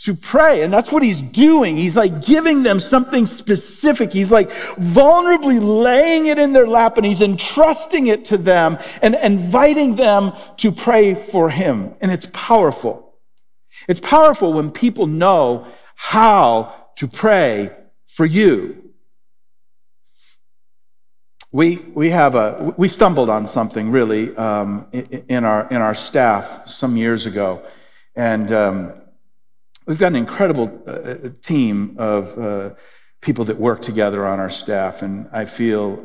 to 0.03 0.15
pray. 0.15 0.63
And 0.63 0.73
that's 0.73 0.91
what 0.91 1.03
he's 1.03 1.21
doing. 1.21 1.77
He's 1.77 1.95
like 1.95 2.25
giving 2.25 2.63
them 2.63 2.79
something 2.79 3.27
specific. 3.27 4.11
He's 4.11 4.31
like 4.31 4.49
vulnerably 4.49 5.61
laying 5.61 6.25
it 6.25 6.39
in 6.39 6.53
their 6.53 6.65
lap 6.65 6.97
and 6.97 7.05
he's 7.05 7.21
entrusting 7.21 8.07
it 8.07 8.25
to 8.25 8.37
them 8.37 8.79
and 9.03 9.13
inviting 9.13 9.95
them 9.97 10.33
to 10.57 10.71
pray 10.71 11.13
for 11.13 11.51
him. 11.51 11.93
And 12.01 12.11
it's 12.11 12.27
powerful. 12.33 13.13
It's 13.87 13.99
powerful 13.99 14.53
when 14.53 14.71
people 14.71 15.05
know 15.05 15.67
how 15.95 16.87
to 16.97 17.07
pray 17.07 17.69
for 18.07 18.25
you. 18.25 18.77
We, 21.51 21.77
we 21.77 22.09
have 22.09 22.33
a, 22.33 22.73
we 22.75 22.87
stumbled 22.87 23.29
on 23.29 23.45
something 23.45 23.91
really 23.91 24.35
um, 24.35 24.87
in, 24.91 25.43
our, 25.43 25.67
in 25.69 25.77
our 25.77 25.93
staff 25.93 26.67
some 26.67 26.97
years 26.97 27.27
ago. 27.27 27.63
And 28.15 28.51
um, 28.51 28.93
we've 29.91 29.99
got 29.99 30.07
an 30.07 30.15
incredible 30.15 30.81
uh, 30.87 31.31
team 31.41 31.95
of 31.97 32.39
uh, 32.39 32.69
people 33.19 33.43
that 33.43 33.57
work 33.57 33.81
together 33.81 34.25
on 34.25 34.39
our 34.39 34.49
staff. 34.49 35.01
And 35.01 35.27
I 35.33 35.43
feel 35.43 36.01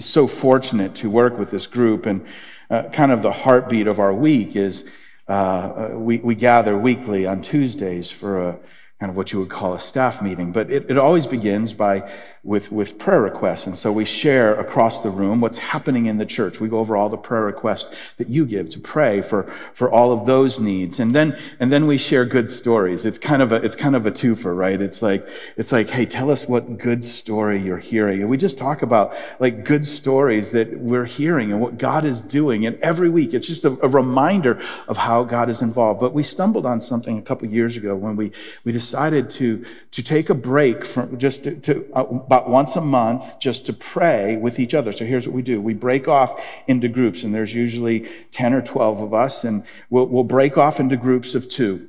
so 0.00 0.26
fortunate 0.26 0.96
to 0.96 1.08
work 1.08 1.38
with 1.38 1.52
this 1.52 1.68
group. 1.68 2.04
And 2.06 2.26
uh, 2.68 2.88
kind 2.88 3.12
of 3.12 3.22
the 3.22 3.30
heartbeat 3.30 3.86
of 3.86 4.00
our 4.00 4.12
week 4.12 4.56
is 4.56 4.90
uh, 5.28 5.32
uh, 5.32 5.90
we, 5.94 6.18
we 6.18 6.34
gather 6.34 6.76
weekly 6.76 7.26
on 7.26 7.40
Tuesdays 7.40 8.10
for 8.10 8.48
a 8.48 8.58
kind 8.98 9.08
of 9.08 9.14
what 9.14 9.30
you 9.30 9.38
would 9.38 9.50
call 9.50 9.72
a 9.72 9.78
staff 9.78 10.20
meeting. 10.20 10.50
But 10.50 10.72
it, 10.72 10.90
it 10.90 10.98
always 10.98 11.28
begins 11.28 11.72
by 11.72 12.10
with, 12.48 12.72
with 12.72 12.96
prayer 12.96 13.20
requests. 13.20 13.66
And 13.66 13.76
so 13.76 13.92
we 13.92 14.06
share 14.06 14.58
across 14.58 15.00
the 15.00 15.10
room 15.10 15.42
what's 15.42 15.58
happening 15.58 16.06
in 16.06 16.16
the 16.16 16.24
church. 16.24 16.60
We 16.60 16.68
go 16.68 16.78
over 16.78 16.96
all 16.96 17.10
the 17.10 17.18
prayer 17.18 17.42
requests 17.42 17.94
that 18.16 18.30
you 18.30 18.46
give 18.46 18.70
to 18.70 18.80
pray 18.80 19.20
for, 19.20 19.52
for 19.74 19.92
all 19.92 20.12
of 20.12 20.24
those 20.24 20.58
needs. 20.58 20.98
And 20.98 21.14
then, 21.14 21.38
and 21.60 21.70
then 21.70 21.86
we 21.86 21.98
share 21.98 22.24
good 22.24 22.48
stories. 22.48 23.04
It's 23.04 23.18
kind 23.18 23.42
of 23.42 23.52
a, 23.52 23.56
it's 23.56 23.76
kind 23.76 23.94
of 23.94 24.06
a 24.06 24.10
twofer, 24.10 24.56
right? 24.56 24.80
It's 24.80 25.02
like, 25.02 25.28
it's 25.58 25.72
like, 25.72 25.90
hey, 25.90 26.06
tell 26.06 26.30
us 26.30 26.48
what 26.48 26.78
good 26.78 27.04
story 27.04 27.60
you're 27.60 27.76
hearing. 27.76 28.22
And 28.22 28.30
we 28.30 28.38
just 28.38 28.56
talk 28.56 28.80
about 28.80 29.14
like 29.38 29.66
good 29.66 29.84
stories 29.84 30.52
that 30.52 30.80
we're 30.80 31.04
hearing 31.04 31.52
and 31.52 31.60
what 31.60 31.76
God 31.76 32.06
is 32.06 32.22
doing. 32.22 32.64
And 32.64 32.80
every 32.80 33.10
week, 33.10 33.34
it's 33.34 33.46
just 33.46 33.66
a, 33.66 33.78
a 33.84 33.88
reminder 33.88 34.58
of 34.88 34.96
how 34.96 35.22
God 35.22 35.50
is 35.50 35.60
involved. 35.60 36.00
But 36.00 36.14
we 36.14 36.22
stumbled 36.22 36.64
on 36.64 36.80
something 36.80 37.18
a 37.18 37.22
couple 37.22 37.46
years 37.46 37.76
ago 37.76 37.94
when 37.94 38.16
we, 38.16 38.32
we 38.64 38.72
decided 38.72 39.28
to, 39.30 39.66
to 39.90 40.02
take 40.02 40.30
a 40.30 40.34
break 40.34 40.86
from 40.86 41.18
just 41.18 41.44
to, 41.44 41.54
to 41.60 41.86
uh, 41.92 42.04
about 42.38 42.50
once 42.50 42.76
a 42.76 42.80
month 42.80 43.38
just 43.40 43.66
to 43.66 43.72
pray 43.72 44.36
with 44.36 44.60
each 44.60 44.74
other. 44.74 44.92
So 44.92 45.04
here's 45.04 45.26
what 45.26 45.34
we 45.34 45.42
do. 45.42 45.60
We 45.60 45.74
break 45.74 46.06
off 46.06 46.62
into 46.68 46.88
groups 46.88 47.24
and 47.24 47.34
there's 47.34 47.54
usually 47.54 48.08
10 48.30 48.54
or 48.54 48.62
12 48.62 49.00
of 49.00 49.14
us 49.14 49.44
and 49.44 49.64
we'll, 49.90 50.06
we'll 50.06 50.24
break 50.24 50.56
off 50.56 50.78
into 50.78 50.96
groups 50.96 51.34
of 51.34 51.48
two. 51.48 51.88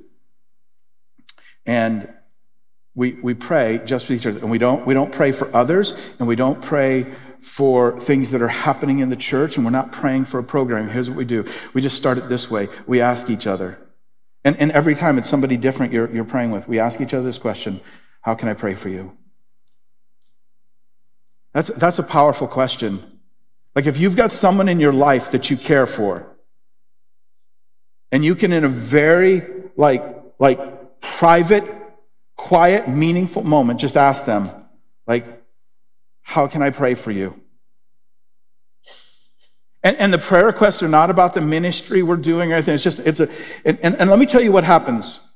And 1.65 2.11
we, 2.95 3.13
we 3.13 3.35
pray 3.35 3.81
just 3.85 4.09
with 4.09 4.19
each 4.19 4.25
other. 4.25 4.39
And 4.39 4.49
we 4.49 4.57
don't, 4.57 4.87
we 4.87 4.93
don't 4.93 5.11
pray 5.11 5.31
for 5.31 5.55
others 5.55 5.95
and 6.17 6.27
we 6.27 6.35
don't 6.35 6.61
pray 6.61 7.05
for 7.41 7.97
things 7.99 8.31
that 8.31 8.41
are 8.41 8.47
happening 8.47 8.99
in 8.99 9.09
the 9.09 9.15
church 9.15 9.55
and 9.55 9.63
we're 9.63 9.71
not 9.71 9.91
praying 9.91 10.25
for 10.25 10.39
a 10.39 10.43
program. 10.43 10.89
Here's 10.89 11.09
what 11.09 11.17
we 11.17 11.25
do. 11.25 11.45
We 11.73 11.81
just 11.81 11.95
start 11.95 12.17
it 12.17 12.27
this 12.27 12.49
way. 12.49 12.69
We 12.87 13.01
ask 13.01 13.29
each 13.29 13.45
other. 13.45 13.77
And, 14.43 14.57
and 14.57 14.71
every 14.71 14.95
time 14.95 15.17
it's 15.19 15.29
somebody 15.29 15.57
different 15.57 15.93
you're, 15.93 16.11
you're 16.11 16.25
praying 16.25 16.51
with, 16.51 16.67
we 16.67 16.79
ask 16.79 16.99
each 17.01 17.13
other 17.13 17.23
this 17.23 17.37
question 17.37 17.81
How 18.21 18.33
can 18.35 18.49
I 18.49 18.55
pray 18.55 18.73
for 18.73 18.89
you? 18.89 19.18
That's, 21.59 21.71
that's 21.71 21.99
a 21.99 22.03
powerful 22.03 22.47
question. 22.47 23.19
Like 23.75 23.85
if 23.85 23.97
you've 23.97 24.15
got 24.15 24.31
someone 24.31 24.69
in 24.69 24.79
your 24.79 24.93
life 24.93 25.31
that 25.31 25.49
you 25.51 25.57
care 25.57 25.85
for, 25.85 26.25
and 28.13 28.23
you 28.23 28.33
can 28.33 28.53
in 28.53 28.63
a 28.63 28.69
very 28.69 29.45
like, 29.75 30.01
like 30.39 31.01
private, 31.01 31.65
quiet, 32.37 32.87
meaningful 32.87 33.43
moment, 33.43 33.81
just 33.81 33.97
ask 33.97 34.23
them, 34.23 34.49
like, 35.05 35.25
how 36.21 36.47
can 36.47 36.63
I 36.63 36.69
pray 36.69 36.95
for 36.95 37.11
you? 37.11 37.37
And, 39.83 39.97
and 39.97 40.13
the 40.13 40.17
prayer 40.17 40.45
requests 40.45 40.81
are 40.81 40.87
not 40.87 41.09
about 41.09 41.33
the 41.33 41.41
ministry 41.41 42.03
we're 42.03 42.15
doing 42.15 42.53
or 42.53 42.55
anything. 42.55 42.75
It's 42.75 42.83
just, 42.85 42.99
it's 43.01 43.19
a, 43.19 43.27
and, 43.65 43.77
and, 43.83 43.97
and 43.97 44.09
let 44.09 44.17
me 44.17 44.25
tell 44.25 44.39
you 44.39 44.53
what 44.53 44.63
happens. 44.63 45.28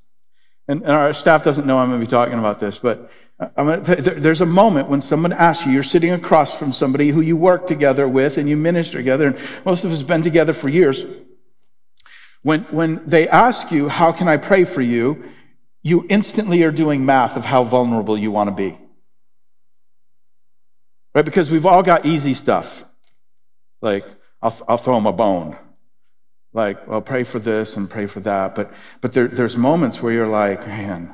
And, 0.68 0.82
and 0.82 0.92
our 0.92 1.14
staff 1.14 1.44
doesn't 1.44 1.68
know 1.68 1.78
I'm 1.78 1.90
going 1.90 2.00
to 2.00 2.06
be 2.06 2.10
talking 2.10 2.40
about 2.40 2.60
this, 2.60 2.78
but 2.78 3.12
uh, 3.40 3.80
there's 3.80 4.42
a 4.42 4.46
moment 4.46 4.88
when 4.90 5.02
someone 5.02 5.34
asks 5.34 5.66
you, 5.66 5.74
you're 5.74 5.84
sitting 5.84 6.12
across 6.12 6.58
from 6.58 6.72
somebody 6.72 7.10
who 7.10 7.22
you 7.22 7.36
work 7.36 7.68
together 7.68 8.08
with 8.08 8.38
and 8.38 8.48
you 8.48 8.56
minister 8.56 8.98
together, 8.98 9.28
and 9.28 9.38
most 9.66 9.84
of 9.84 9.92
us 9.92 10.00
have 10.00 10.08
been 10.08 10.22
together 10.22 10.54
for 10.54 10.70
years. 10.70 11.04
When, 12.44 12.62
when 12.66 13.02
they 13.06 13.28
ask 13.28 13.72
you, 13.72 13.90
How 13.90 14.12
can 14.12 14.28
I 14.28 14.38
pray 14.38 14.64
for 14.64 14.82
you? 14.82 15.24
you 15.84 16.06
instantly 16.10 16.64
are 16.64 16.72
doing 16.72 17.06
math 17.06 17.36
of 17.36 17.46
how 17.46 17.64
vulnerable 17.66 18.18
you 18.18 18.32
want 18.32 18.50
to 18.50 18.56
be. 18.56 18.78
Right? 21.14 21.26
Because 21.26 21.52
we've 21.52 21.66
all 21.66 21.84
got 21.84 22.06
easy 22.06 22.34
stuff. 22.34 22.86
Like, 23.82 24.06
I'll, 24.42 24.58
I'll 24.68 24.78
throw 24.78 24.96
them 24.96 25.06
a 25.06 25.12
bone. 25.12 25.58
Like, 26.54 26.88
well, 26.88 27.02
pray 27.02 27.24
for 27.24 27.40
this 27.40 27.76
and 27.76 27.90
pray 27.90 28.06
for 28.06 28.20
that. 28.22 28.56
But, 28.56 28.72
but 29.02 29.14
there, 29.14 29.28
there's 29.28 29.58
moments 29.58 30.02
where 30.02 30.14
you're 30.14 30.28
like, 30.28 30.66
man, 30.68 31.14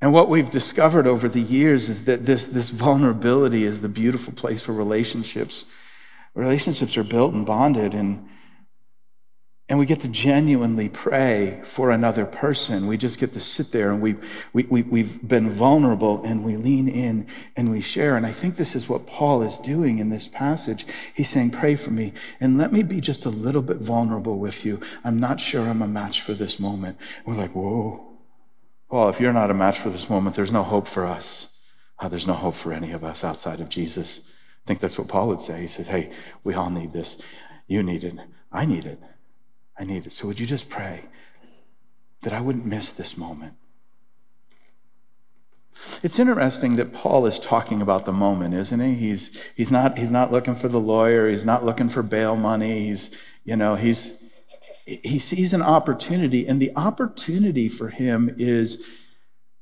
and 0.00 0.12
what 0.12 0.28
we've 0.28 0.50
discovered 0.50 1.06
over 1.06 1.28
the 1.28 1.40
years 1.40 1.88
is 1.88 2.04
that 2.04 2.26
this, 2.26 2.44
this 2.44 2.68
vulnerability 2.68 3.64
is 3.64 3.80
the 3.80 3.88
beautiful 3.88 4.34
place 4.34 4.68
where 4.68 4.76
relationships, 4.76 5.64
relationships 6.34 6.96
are 6.98 7.04
built 7.04 7.32
and 7.32 7.46
bonded 7.46 7.94
and, 7.94 8.28
and 9.66 9.78
we 9.78 9.86
get 9.86 10.00
to 10.00 10.08
genuinely 10.08 10.90
pray 10.90 11.62
for 11.64 11.90
another 11.90 12.26
person. 12.26 12.86
We 12.86 12.98
just 12.98 13.18
get 13.18 13.32
to 13.32 13.40
sit 13.40 13.72
there 13.72 13.90
and 13.90 14.02
we, 14.02 14.16
we, 14.52 14.64
we, 14.64 14.82
we've 14.82 15.26
been 15.26 15.48
vulnerable 15.48 16.22
and 16.22 16.44
we 16.44 16.58
lean 16.58 16.86
in 16.86 17.26
and 17.56 17.70
we 17.70 17.80
share. 17.80 18.14
And 18.16 18.26
I 18.26 18.32
think 18.32 18.56
this 18.56 18.76
is 18.76 18.90
what 18.90 19.06
Paul 19.06 19.42
is 19.42 19.56
doing 19.56 20.00
in 20.00 20.10
this 20.10 20.28
passage. 20.28 20.84
He's 21.14 21.30
saying, 21.30 21.52
Pray 21.52 21.76
for 21.76 21.90
me 21.90 22.12
and 22.40 22.58
let 22.58 22.72
me 22.72 22.82
be 22.82 23.00
just 23.00 23.24
a 23.24 23.30
little 23.30 23.62
bit 23.62 23.78
vulnerable 23.78 24.38
with 24.38 24.66
you. 24.66 24.80
I'm 25.02 25.18
not 25.18 25.40
sure 25.40 25.62
I'm 25.66 25.80
a 25.80 25.88
match 25.88 26.20
for 26.20 26.34
this 26.34 26.60
moment. 26.60 26.98
we're 27.24 27.34
like, 27.34 27.54
Whoa. 27.54 28.18
Well, 28.90 29.08
if 29.08 29.18
you're 29.18 29.32
not 29.32 29.50
a 29.50 29.54
match 29.54 29.78
for 29.78 29.88
this 29.88 30.10
moment, 30.10 30.36
there's 30.36 30.52
no 30.52 30.62
hope 30.62 30.86
for 30.86 31.06
us. 31.06 31.58
Uh, 31.98 32.08
there's 32.08 32.26
no 32.26 32.34
hope 32.34 32.54
for 32.54 32.70
any 32.70 32.92
of 32.92 33.02
us 33.02 33.24
outside 33.24 33.60
of 33.60 33.70
Jesus. 33.70 34.30
I 34.30 34.66
think 34.66 34.80
that's 34.80 34.98
what 34.98 35.08
Paul 35.08 35.28
would 35.28 35.40
say. 35.40 35.62
He 35.62 35.68
says, 35.68 35.86
Hey, 35.86 36.10
we 36.42 36.52
all 36.52 36.68
need 36.68 36.92
this. 36.92 37.22
You 37.66 37.82
need 37.82 38.04
it. 38.04 38.14
I 38.52 38.66
need 38.66 38.84
it. 38.84 39.00
I 39.78 39.84
need 39.84 40.06
it. 40.06 40.12
So 40.12 40.26
would 40.26 40.38
you 40.38 40.46
just 40.46 40.68
pray 40.68 41.04
that 42.22 42.32
I 42.32 42.40
wouldn't 42.40 42.66
miss 42.66 42.90
this 42.90 43.16
moment? 43.16 43.54
It's 46.02 46.18
interesting 46.18 46.76
that 46.76 46.92
Paul 46.92 47.26
is 47.26 47.38
talking 47.38 47.82
about 47.82 48.04
the 48.04 48.12
moment, 48.12 48.54
isn't 48.54 48.80
he? 48.80 48.94
He's, 48.94 49.36
he's, 49.56 49.70
not, 49.70 49.98
he's 49.98 50.10
not 50.10 50.30
looking 50.30 50.54
for 50.54 50.68
the 50.68 50.80
lawyer. 50.80 51.28
He's 51.28 51.44
not 51.44 51.64
looking 51.64 51.88
for 51.88 52.02
bail 52.02 52.36
money. 52.36 52.86
He's, 52.86 53.10
you 53.44 53.56
know, 53.56 53.74
he's, 53.74 54.22
he 54.86 55.18
sees 55.18 55.52
an 55.52 55.62
opportunity, 55.62 56.46
and 56.46 56.60
the 56.60 56.72
opportunity 56.76 57.68
for 57.68 57.88
him 57.88 58.34
is, 58.38 58.84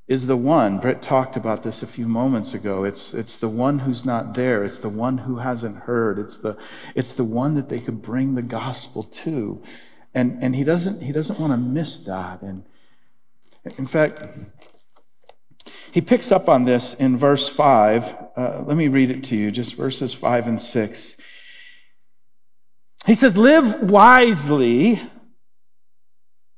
is 0.08 0.26
the 0.26 0.36
one. 0.36 0.78
Brett 0.78 1.00
talked 1.00 1.36
about 1.36 1.62
this 1.62 1.82
a 1.82 1.86
few 1.86 2.08
moments 2.08 2.54
ago. 2.54 2.84
It's, 2.84 3.14
it's 3.14 3.36
the 3.36 3.48
one 3.48 3.80
who's 3.80 4.04
not 4.04 4.34
there. 4.34 4.64
It's 4.64 4.80
the 4.80 4.88
one 4.88 5.18
who 5.18 5.36
hasn't 5.36 5.84
heard. 5.84 6.18
It's 6.18 6.36
the, 6.36 6.58
it's 6.94 7.14
the 7.14 7.24
one 7.24 7.54
that 7.54 7.68
they 7.68 7.80
could 7.80 8.02
bring 8.02 8.34
the 8.34 8.42
gospel 8.42 9.02
to. 9.04 9.62
And, 10.14 10.42
and 10.42 10.54
he 10.54 10.64
doesn't, 10.64 11.02
he 11.02 11.12
doesn't 11.12 11.38
want 11.38 11.52
to 11.52 11.56
miss 11.56 11.98
that. 12.04 12.42
And 12.42 12.64
in 13.78 13.86
fact, 13.86 14.26
he 15.90 16.00
picks 16.00 16.32
up 16.32 16.48
on 16.48 16.64
this 16.64 16.94
in 16.94 17.16
verse 17.16 17.48
5. 17.48 18.16
Uh, 18.36 18.64
let 18.66 18.76
me 18.76 18.88
read 18.88 19.10
it 19.10 19.24
to 19.24 19.36
you, 19.36 19.50
just 19.50 19.74
verses 19.74 20.14
5 20.14 20.48
and 20.48 20.60
6. 20.60 21.16
He 23.06 23.14
says, 23.14 23.36
Live 23.36 23.90
wisely 23.90 25.00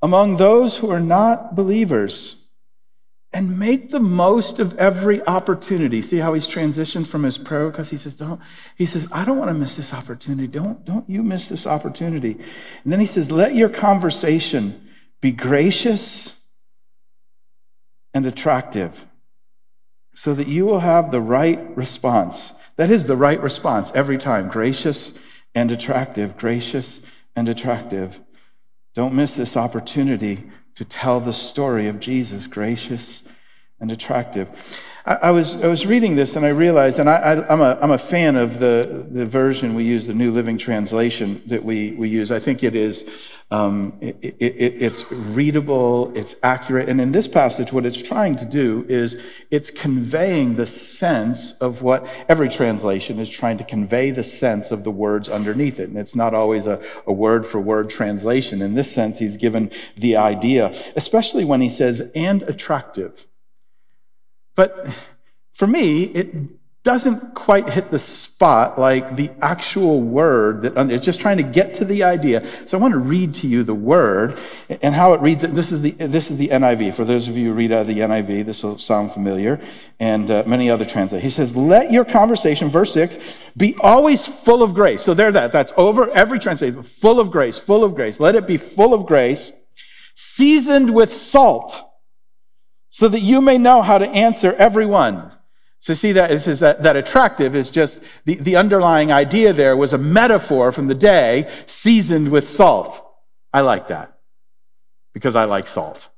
among 0.03 0.37
those 0.37 0.77
who 0.77 0.91
are 0.91 1.01
not 1.01 1.55
believers 1.55 2.44
and 3.35 3.59
make 3.59 3.91
the 3.91 4.01
most 4.01 4.61
of 4.61 4.79
every 4.79 5.21
opportunity. 5.27 6.01
See 6.01 6.19
how 6.19 6.35
he's 6.35 6.47
transitioned 6.47 7.09
from 7.09 7.25
his 7.25 7.37
prayer 7.37 7.69
because 7.69 7.91
he 7.91 7.97
says, 7.97 8.15
don't, 8.15 8.41
he 8.77 8.87
says, 8.87 9.09
I 9.11 9.25
don't 9.25 9.39
want 9.39 9.51
to 9.51 9.55
miss 9.55 9.75
this 9.75 9.93
opportunity. 9.93 10.47
Don't, 10.47 10.85
don't 10.85 11.11
you 11.11 11.25
miss 11.25 11.49
this 11.49 11.67
opportunity. 11.67 12.39
And 12.85 12.93
then 12.93 13.01
he 13.01 13.07
says, 13.07 13.33
let 13.33 13.57
your 13.57 13.69
conversation 13.69 14.89
be 15.21 15.33
gracious 15.33 16.45
and 18.15 18.25
attractive 18.25 19.05
so 20.15 20.33
that 20.33 20.47
you 20.47 20.65
will 20.65 20.81
have 20.81 21.11
the 21.11 21.21
right 21.21 21.77
response. 21.77 22.53
That 22.77 22.89
is 22.89 23.09
the 23.09 23.17
right 23.17 23.43
response 23.43 23.91
every 23.97 24.17
time. 24.17 24.49
Gracious 24.49 25.19
and 25.57 25.73
attractive, 25.73 26.37
gracious 26.39 27.05
and 27.35 27.49
attractive. 27.49 28.21
Don't 28.95 29.15
miss 29.15 29.35
this 29.35 29.57
opportunity 29.57 30.45
to 30.75 30.85
tell 30.85 31.21
the 31.21 31.33
story 31.33 31.89
of 31.89 32.01
Jesus, 32.01 32.47
gracious 32.47 33.29
and 33.81 33.93
attractive. 33.93 34.81
I, 35.07 35.15
I, 35.15 35.31
was, 35.31 35.57
I 35.63 35.69
was 35.69 35.87
reading 35.87 36.17
this 36.17 36.37
and 36.37 36.45
I 36.45 36.51
realized, 36.51 36.99
and 36.99 37.09
I, 37.09 37.45
am 37.49 37.61
a, 37.61 37.79
I'm 37.81 37.91
a 37.91 37.99
fan 37.99 38.37
of 38.37 38.59
the, 38.59 39.07
the 39.11 39.27
version 39.27 39.75
we 39.75 39.85
use, 39.85 40.07
the 40.07 40.15
New 40.15 40.33
Living 40.33 40.59
Translation 40.59 41.43
that 41.47 41.65
we, 41.65 41.93
we 41.93 42.09
use. 42.09 42.31
I 42.33 42.39
think 42.39 42.63
it 42.63 42.75
is, 42.75 43.09
um, 43.51 43.99
it, 44.01 44.17
it, 44.23 44.37
it's 44.41 45.11
readable, 45.13 46.11
it's 46.17 46.35
accurate. 46.43 46.89
And 46.89 47.01
in 47.01 47.13
this 47.13 47.29
passage, 47.29 47.73
what 47.73 47.87
it's 47.87 48.01
trying 48.01 48.37
to 48.37 48.45
do 48.45 48.85
is 48.89 49.21
it's 49.51 49.71
conveying 49.71 50.57
the 50.57 50.67
sense 50.67 51.53
of 51.61 51.83
what 51.83 52.07
every 52.29 52.49
translation 52.49 53.21
is 53.21 53.29
trying 53.29 53.59
to 53.59 53.65
convey 53.65 54.11
the 54.11 54.23
sense 54.23 54.73
of 54.73 54.83
the 54.83 54.91
words 54.91 55.29
underneath 55.29 55.79
it. 55.79 55.89
And 55.89 55.99
it's 55.99 56.17
not 56.17 56.35
always 56.35 56.67
a, 56.67 56.83
a 57.07 57.13
word 57.13 57.47
for 57.47 57.61
word 57.61 57.91
translation. 57.91 58.63
In 58.63 58.75
this 58.75 58.91
sense, 58.91 59.19
he's 59.19 59.37
given 59.37 59.71
the 59.97 60.17
idea, 60.17 60.75
especially 60.97 61.45
when 61.45 61.61
he 61.61 61.69
says, 61.69 62.11
and 62.15 62.43
attractive. 62.45 63.29
But 64.57 64.89
for 65.53 65.67
me, 65.67 66.05
it 66.05 66.35
doesn't 66.85 67.35
quite 67.35 67.67
hit 67.67 67.91
the 67.91 67.99
spot 67.99 68.79
like 68.79 69.17
the 69.17 69.31
actual 69.41 70.03
word 70.03 70.61
that 70.61 70.91
it's 70.91 71.05
just 71.05 71.19
trying 71.19 71.39
to 71.39 71.43
get 71.43 71.73
to 71.73 71.85
the 71.85 72.03
idea. 72.03 72.47
So 72.67 72.77
I 72.77 72.81
want 72.81 72.93
to 72.93 72.99
read 72.99 73.33
to 73.37 73.49
you 73.49 73.65
the 73.65 73.75
word 73.75 74.39
and 74.69 74.95
how 74.95 75.15
it 75.15 75.23
reads. 75.23 75.43
This 75.43 75.73
is 75.73 75.81
the 75.81 75.93
this 75.93 76.31
is 76.31 76.37
the 76.37 76.49
NIV. 76.49 76.95
For 76.95 77.07
those 77.07 77.27
of 77.27 77.39
you 77.39 77.49
who 77.49 77.53
read 77.55 77.73
out 77.73 77.81
of 77.83 77.87
the 77.87 78.01
NIV, 78.01 78.45
this 78.45 78.63
will 78.63 78.77
sound 78.77 79.13
familiar, 79.13 79.61
and 79.99 80.31
uh, 80.31 80.45
many 80.47 80.69
other 80.69 80.85
translations. 80.85 81.33
He 81.33 81.35
says, 81.35 81.57
"Let 81.57 81.91
your 81.91 82.05
conversation, 82.05 82.69
verse 82.69 82.93
six, 82.93 83.19
be 83.57 83.75
always 83.81 84.27
full 84.27 84.63
of 84.63 84.75
grace." 84.75 85.01
So 85.01 85.15
there, 85.15 85.33
that 85.33 85.53
that's 85.53 85.73
over 85.79 86.11
every 86.11 86.39
translation. 86.39 86.83
Full 86.83 87.19
of 87.19 87.31
grace, 87.31 87.57
full 87.57 87.83
of 87.83 87.95
grace. 87.95 88.21
Let 88.21 88.35
it 88.35 88.47
be 88.47 88.59
full 88.59 88.93
of 88.93 89.07
grace, 89.07 89.53
seasoned 90.15 90.91
with 90.91 91.15
salt 91.15 91.83
so 92.91 93.09
that 93.09 93.21
you 93.21 93.41
may 93.41 93.57
know 93.57 93.81
how 93.81 93.97
to 93.97 94.09
answer 94.11 94.53
everyone. 94.53 95.33
So 95.85 95.93
see 95.93 96.13
that 96.13 96.31
this 96.31 96.47
is 96.49 96.61
that, 96.61 96.83
that 96.85 96.97
attractive 96.97 97.55
is 97.55 97.69
just 97.69 98.01
the, 98.25 98.37
the 98.37 98.57
underlying 98.57 99.13
idea 99.13 99.53
there 99.53 99.77
was 99.77 99.93
a 99.93 99.99
metaphor 99.99 100.73
from 100.73 100.87
the 100.87 100.95
day 100.95 101.53
seasoned 101.67 102.31
with 102.31 102.49
salt. 102.49 103.05
I 103.53 103.61
like 103.61 103.89
that 103.89 104.17
because 105.13 105.37
I 105.37 105.45
like 105.45 105.67
salt. 105.67 106.09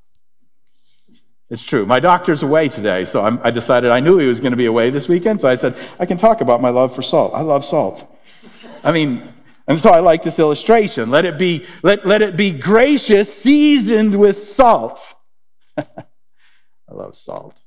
It's 1.49 1.65
true. 1.65 1.85
My 1.85 1.99
doctor's 1.99 2.43
away 2.43 2.69
today, 2.69 3.03
so 3.03 3.21
I'm, 3.21 3.41
i 3.43 3.51
decided 3.51 3.91
I 3.91 3.99
knew 3.99 4.17
he 4.19 4.27
was 4.27 4.39
going 4.39 4.53
to 4.53 4.57
be 4.57 4.67
away 4.67 4.89
this 4.89 5.09
weekend, 5.09 5.41
so 5.41 5.49
I 5.49 5.55
said, 5.55 5.75
I 5.99 6.05
can 6.05 6.17
talk 6.17 6.39
about 6.39 6.61
my 6.61 6.69
love 6.69 6.95
for 6.95 7.01
salt. 7.01 7.33
I 7.33 7.41
love 7.41 7.65
salt. 7.65 8.09
I 8.85 8.93
mean, 8.93 9.33
and 9.67 9.77
so 9.77 9.89
I 9.89 9.99
like 9.99 10.23
this 10.23 10.39
illustration. 10.39 11.09
Let 11.09 11.25
it 11.25 11.37
be, 11.37 11.65
let, 11.83 12.05
let 12.05 12.21
it 12.21 12.37
be 12.37 12.53
gracious, 12.53 13.35
seasoned 13.35 14.15
with 14.15 14.39
salt. 14.39 15.13
I 15.77 15.83
love 16.89 17.17
salt. 17.17 17.61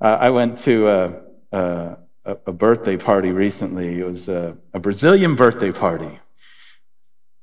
Uh, 0.00 0.16
I 0.20 0.30
went 0.30 0.58
to 0.58 0.88
a, 0.88 1.14
a, 1.52 1.96
a, 2.46 2.52
birthday 2.52 2.96
party 2.96 3.32
recently. 3.32 4.00
It 4.00 4.04
was 4.04 4.28
a, 4.28 4.56
a 4.72 4.78
Brazilian 4.78 5.34
birthday 5.34 5.72
party. 5.72 6.18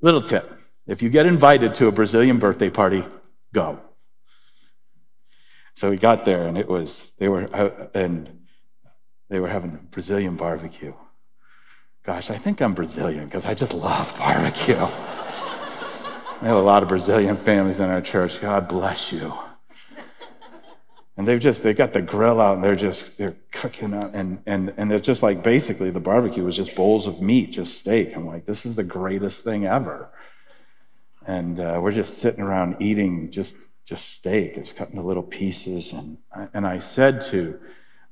Little 0.01 0.21
tip 0.21 0.57
if 0.87 1.01
you 1.03 1.09
get 1.09 1.25
invited 1.25 1.73
to 1.75 1.87
a 1.87 1.91
Brazilian 1.91 2.39
birthday 2.39 2.69
party, 2.69 3.05
go. 3.53 3.79
So 5.75 5.89
we 5.89 5.97
got 5.97 6.25
there, 6.25 6.47
and 6.47 6.57
it 6.57 6.67
was 6.67 7.11
they 7.19 7.27
were 7.27 7.47
uh, 7.53 7.87
and 7.93 8.47
they 9.29 9.39
were 9.39 9.49
having 9.49 9.87
Brazilian 9.91 10.35
barbecue. 10.37 10.93
Gosh, 12.03 12.31
I 12.31 12.37
think 12.37 12.61
I'm 12.61 12.73
Brazilian 12.73 13.25
because 13.25 13.45
I 13.45 13.53
just 13.53 13.73
love 13.73 14.17
barbecue. 14.17 14.87
We 16.39 16.47
have 16.47 16.57
a 16.57 16.61
lot 16.61 16.83
of 16.83 16.89
Brazilian 16.89 17.35
families 17.35 17.79
in 17.79 17.89
our 17.89 17.99
church. 17.99 18.39
God 18.39 18.67
bless 18.67 19.11
you. 19.11 19.33
And 21.17 21.27
they've 21.27 21.39
just, 21.39 21.63
they 21.63 21.73
got 21.73 21.93
the 21.93 22.01
grill 22.01 22.39
out 22.39 22.55
and 22.55 22.63
they're 22.63 22.75
just, 22.75 23.17
they're 23.17 23.35
cooking 23.51 23.95
out. 23.95 24.11
And, 24.13 24.39
and, 24.45 24.71
and 24.77 24.91
it's 24.91 25.05
just 25.05 25.23
like 25.23 25.43
basically 25.43 25.89
the 25.89 25.99
barbecue 25.99 26.43
was 26.43 26.55
just 26.55 26.75
bowls 26.75 27.07
of 27.07 27.21
meat, 27.21 27.53
just 27.53 27.75
steak. 27.79 28.15
I'm 28.15 28.27
like, 28.27 28.45
this 28.45 28.67
is 28.67 28.75
the 28.75 28.83
greatest 28.83 29.43
thing 29.43 29.65
ever. 29.65 30.09
And 31.25 31.59
uh, 31.59 31.79
we're 31.81 31.91
just 31.91 32.19
sitting 32.19 32.43
around 32.43 32.77
eating 32.79 33.31
just, 33.31 33.55
just 33.83 34.13
steak. 34.13 34.57
It's 34.57 34.71
cut 34.71 34.91
into 34.91 35.01
little 35.01 35.23
pieces. 35.23 35.91
And, 35.91 36.19
and 36.53 36.67
I 36.67 36.77
said 36.77 37.21
to 37.23 37.59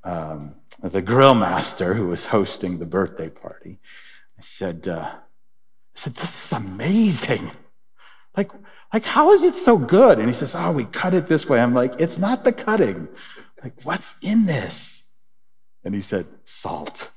um, 0.04 0.56
the 0.82 1.04
grill 1.04 1.36
master 1.36 1.94
who 1.94 2.08
was 2.08 2.26
hosting 2.26 2.80
the 2.80 2.86
birthday 2.88 3.30
party, 3.30 3.78
I 4.38 4.42
said, 4.42 4.88
uh, 4.88 5.12
I 5.12 5.20
said, 5.94 6.16
this 6.16 6.46
is 6.46 6.52
amazing. 6.52 7.52
Like, 8.38 8.52
like, 8.94 9.06
how 9.06 9.32
is 9.32 9.44
it 9.44 9.56
so 9.56 9.78
good? 9.78 10.20
And 10.20 10.28
he 10.28 10.34
says, 10.34 10.56
Oh, 10.56 10.72
we 10.72 10.86
cut 10.86 11.14
it 11.14 11.28
this 11.28 11.48
way. 11.50 11.60
I'm 11.60 11.74
like, 11.74 12.00
It's 12.00 12.18
not 12.18 12.44
the 12.44 12.52
cutting. 12.52 13.08
Like, 13.64 13.74
what's 13.84 14.16
in 14.22 14.46
this? 14.46 15.06
And 15.84 15.96
he 15.96 16.02
said, 16.02 16.28
Salt. 16.46 17.12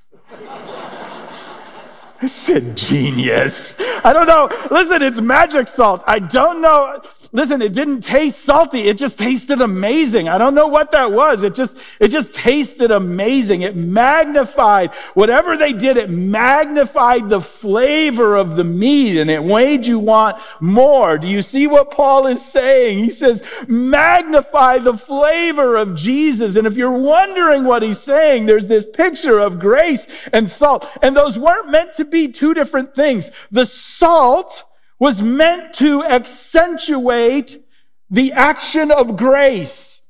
I 2.22 2.26
said, 2.26 2.76
Genius. 2.76 3.76
I 4.02 4.12
don't 4.12 4.26
know. 4.26 4.50
Listen, 4.72 5.02
it's 5.02 5.20
magic 5.20 5.68
salt. 5.68 6.02
I 6.04 6.18
don't 6.18 6.60
know. 6.60 7.00
Listen, 7.30 7.60
it 7.60 7.74
didn't 7.74 8.00
taste 8.00 8.40
salty. 8.40 8.88
It 8.88 8.96
just 8.96 9.18
tasted 9.18 9.60
amazing. 9.60 10.28
I 10.28 10.38
don't 10.38 10.54
know 10.54 10.66
what 10.66 10.92
that 10.92 11.12
was. 11.12 11.42
It 11.42 11.54
just, 11.54 11.76
it 12.00 12.08
just 12.08 12.32
tasted 12.32 12.90
amazing. 12.90 13.62
It 13.62 13.76
magnified 13.76 14.94
whatever 15.14 15.56
they 15.56 15.72
did. 15.72 15.96
It 15.96 16.10
magnified 16.10 17.28
the 17.28 17.40
flavor 17.40 18.36
of 18.36 18.56
the 18.56 18.64
meat 18.64 19.18
and 19.18 19.30
it 19.30 19.42
made 19.42 19.86
you 19.86 19.98
want 19.98 20.38
more. 20.58 21.18
Do 21.18 21.28
you 21.28 21.42
see 21.42 21.66
what 21.66 21.90
Paul 21.90 22.26
is 22.26 22.44
saying? 22.44 22.98
He 22.98 23.10
says, 23.10 23.44
magnify 23.68 24.78
the 24.78 24.96
flavor 24.96 25.76
of 25.76 25.94
Jesus. 25.94 26.56
And 26.56 26.66
if 26.66 26.76
you're 26.76 26.98
wondering 26.98 27.64
what 27.64 27.82
he's 27.82 28.00
saying, 28.00 28.46
there's 28.46 28.66
this 28.68 28.86
picture 28.86 29.38
of 29.38 29.58
grace 29.58 30.06
and 30.32 30.48
salt. 30.48 30.88
And 31.02 31.14
those 31.14 31.38
weren't 31.38 31.70
meant 31.70 31.92
to 31.94 32.07
be 32.10 32.28
two 32.28 32.54
different 32.54 32.94
things. 32.94 33.30
The 33.50 33.64
salt 33.64 34.64
was 34.98 35.22
meant 35.22 35.74
to 35.74 36.04
accentuate 36.04 37.64
the 38.10 38.32
action 38.32 38.90
of 38.90 39.16
grace. 39.16 40.02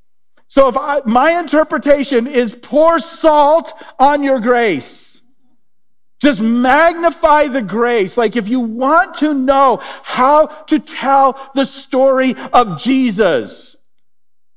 So 0.47 0.69
if 0.69 0.77
I, 0.77 1.03
my 1.05 1.39
interpretation 1.39 2.27
is 2.27 2.55
pour 2.55 2.99
salt 2.99 3.73
on 3.99 4.23
your 4.23 4.41
grace. 4.41 5.21
Just 6.21 6.41
magnify 6.41 7.49
the 7.49 7.63
grace. 7.63 8.17
Like 8.17 8.35
if 8.35 8.49
you 8.49 8.61
want 8.61 9.17
to 9.17 9.35
know 9.35 9.81
how 10.03 10.47
to 10.47 10.79
tell 10.79 11.51
the 11.55 11.65
story 11.65 12.35
of 12.53 12.79
Jesus, 12.81 13.77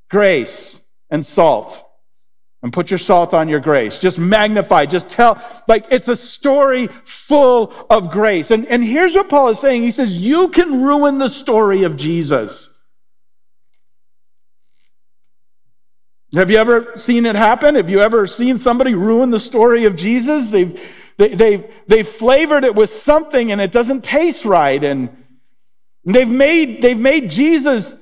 grace 0.10 0.80
and 1.10 1.26
salt 1.26 1.91
and 2.64 2.72
put 2.72 2.92
your 2.92 2.98
salt 3.00 3.34
on 3.34 3.50
your 3.50 3.60
grace. 3.60 4.00
Just 4.00 4.20
magnify, 4.20 4.86
just 4.86 5.10
tell, 5.10 5.42
like 5.68 5.86
it's 5.90 6.08
a 6.08 6.16
story 6.16 6.88
full 7.04 7.74
of 7.90 8.12
grace. 8.12 8.52
And, 8.52 8.68
and 8.68 8.84
here's 8.84 9.16
what 9.16 9.30
Paul 9.30 9.50
is 9.50 9.60
saying 9.60 9.82
He 9.84 9.92
says, 9.92 10.18
You 10.18 10.50
can 10.50 10.84
ruin 10.84 11.18
the 11.18 11.30
story 11.30 11.84
of 11.84 11.98
Jesus. 11.98 12.68
Have 16.34 16.50
you 16.50 16.58
ever 16.58 16.94
seen 16.96 17.26
it 17.26 17.36
happen? 17.36 17.76
Have 17.76 17.90
you 17.90 18.02
ever 18.02 18.26
seen 18.26 18.58
somebody 18.58 18.96
ruin 18.96 19.32
the 19.32 19.40
story 19.40 19.84
of 19.84 19.98
Jesus? 19.98 20.52
They've, 20.52 20.80
they, 21.18 21.36
they've, 21.36 21.74
they've 21.88 22.08
flavored 22.08 22.64
it 22.64 22.74
with 22.74 22.90
something 22.90 23.52
and 23.52 23.60
it 23.60 23.74
doesn't 23.74 24.06
taste 24.06 24.46
right. 24.46 24.82
And 24.82 25.10
they've 26.06 26.30
made, 26.30 26.82
they've 26.82 26.98
made 26.98 27.30
Jesus 27.30 27.96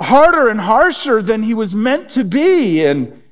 harder 0.00 0.48
and 0.48 0.60
harsher 0.60 1.22
than 1.22 1.44
he 1.44 1.54
was 1.54 1.76
meant 1.76 2.08
to 2.10 2.24
be. 2.24 2.84
And 2.84 3.22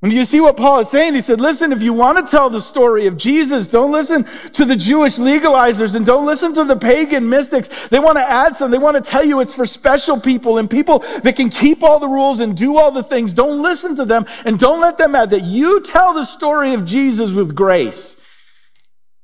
and 0.00 0.12
you 0.12 0.24
see 0.24 0.40
what 0.40 0.56
Paul 0.56 0.78
is 0.78 0.88
saying? 0.88 1.14
He 1.14 1.20
said, 1.20 1.40
listen, 1.40 1.72
if 1.72 1.82
you 1.82 1.92
want 1.92 2.24
to 2.24 2.30
tell 2.30 2.48
the 2.48 2.60
story 2.60 3.06
of 3.06 3.16
Jesus, 3.16 3.66
don't 3.66 3.90
listen 3.90 4.24
to 4.52 4.64
the 4.64 4.76
Jewish 4.76 5.16
legalizers 5.16 5.96
and 5.96 6.06
don't 6.06 6.24
listen 6.24 6.54
to 6.54 6.62
the 6.62 6.76
pagan 6.76 7.28
mystics. 7.28 7.68
They 7.88 7.98
want 7.98 8.16
to 8.16 8.28
add 8.28 8.54
some. 8.54 8.70
They 8.70 8.78
want 8.78 8.94
to 8.94 9.00
tell 9.00 9.24
you 9.24 9.40
it's 9.40 9.54
for 9.54 9.66
special 9.66 10.20
people 10.20 10.58
and 10.58 10.70
people 10.70 11.00
that 11.24 11.34
can 11.34 11.50
keep 11.50 11.82
all 11.82 11.98
the 11.98 12.08
rules 12.08 12.38
and 12.38 12.56
do 12.56 12.78
all 12.78 12.92
the 12.92 13.02
things. 13.02 13.32
Don't 13.32 13.60
listen 13.60 13.96
to 13.96 14.04
them 14.04 14.24
and 14.44 14.56
don't 14.56 14.80
let 14.80 14.98
them 14.98 15.16
add 15.16 15.30
that. 15.30 15.42
You 15.42 15.80
tell 15.80 16.14
the 16.14 16.24
story 16.24 16.74
of 16.74 16.84
Jesus 16.84 17.32
with 17.32 17.56
grace. 17.56 18.17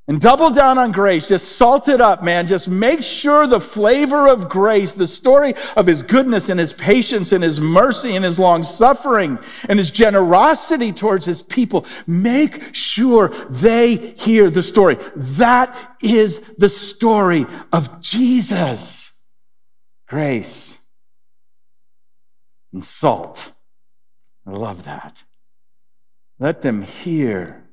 And 0.07 0.21
double 0.21 0.51
down 0.51 0.77
on 0.77 0.93
grace. 0.93 1.29
Just 1.29 1.57
salt 1.57 1.89
it 1.89 1.99
up, 1.99 2.23
man. 2.23 2.47
Just 2.47 2.69
make 2.69 3.03
sure 3.03 3.47
the 3.47 3.61
flavor 3.61 4.29
of 4.29 4.51
grace, 4.51 4.93
the 4.93 5.07
story 5.07 5.55
of 5.77 5.87
his 5.87 6.03
goodness 6.03 6.51
and 6.51 6.61
his 6.61 6.75
patience 6.75 7.33
and 7.33 7.43
his 7.43 7.59
mercy 7.59 8.15
and 8.15 8.23
his 8.23 8.39
long 8.39 8.65
suffering 8.65 9.39
and 9.67 9.79
his 9.79 9.91
generosity 9.91 10.93
towards 10.93 11.25
his 11.25 11.41
people, 11.41 11.87
make 12.07 12.75
sure 12.75 13.29
they 13.49 13.97
hear 13.97 14.51
the 14.51 14.63
story. 14.63 14.99
That 15.17 15.97
is 16.03 16.39
the 16.59 16.69
story 16.69 17.47
of 17.73 18.03
Jesus. 18.03 19.19
Grace 20.07 20.77
and 22.75 22.85
salt. 22.85 23.53
I 24.47 24.51
love 24.51 24.85
that. 24.85 25.23
Let 26.39 26.61
them 26.61 26.83
hear 26.83 27.71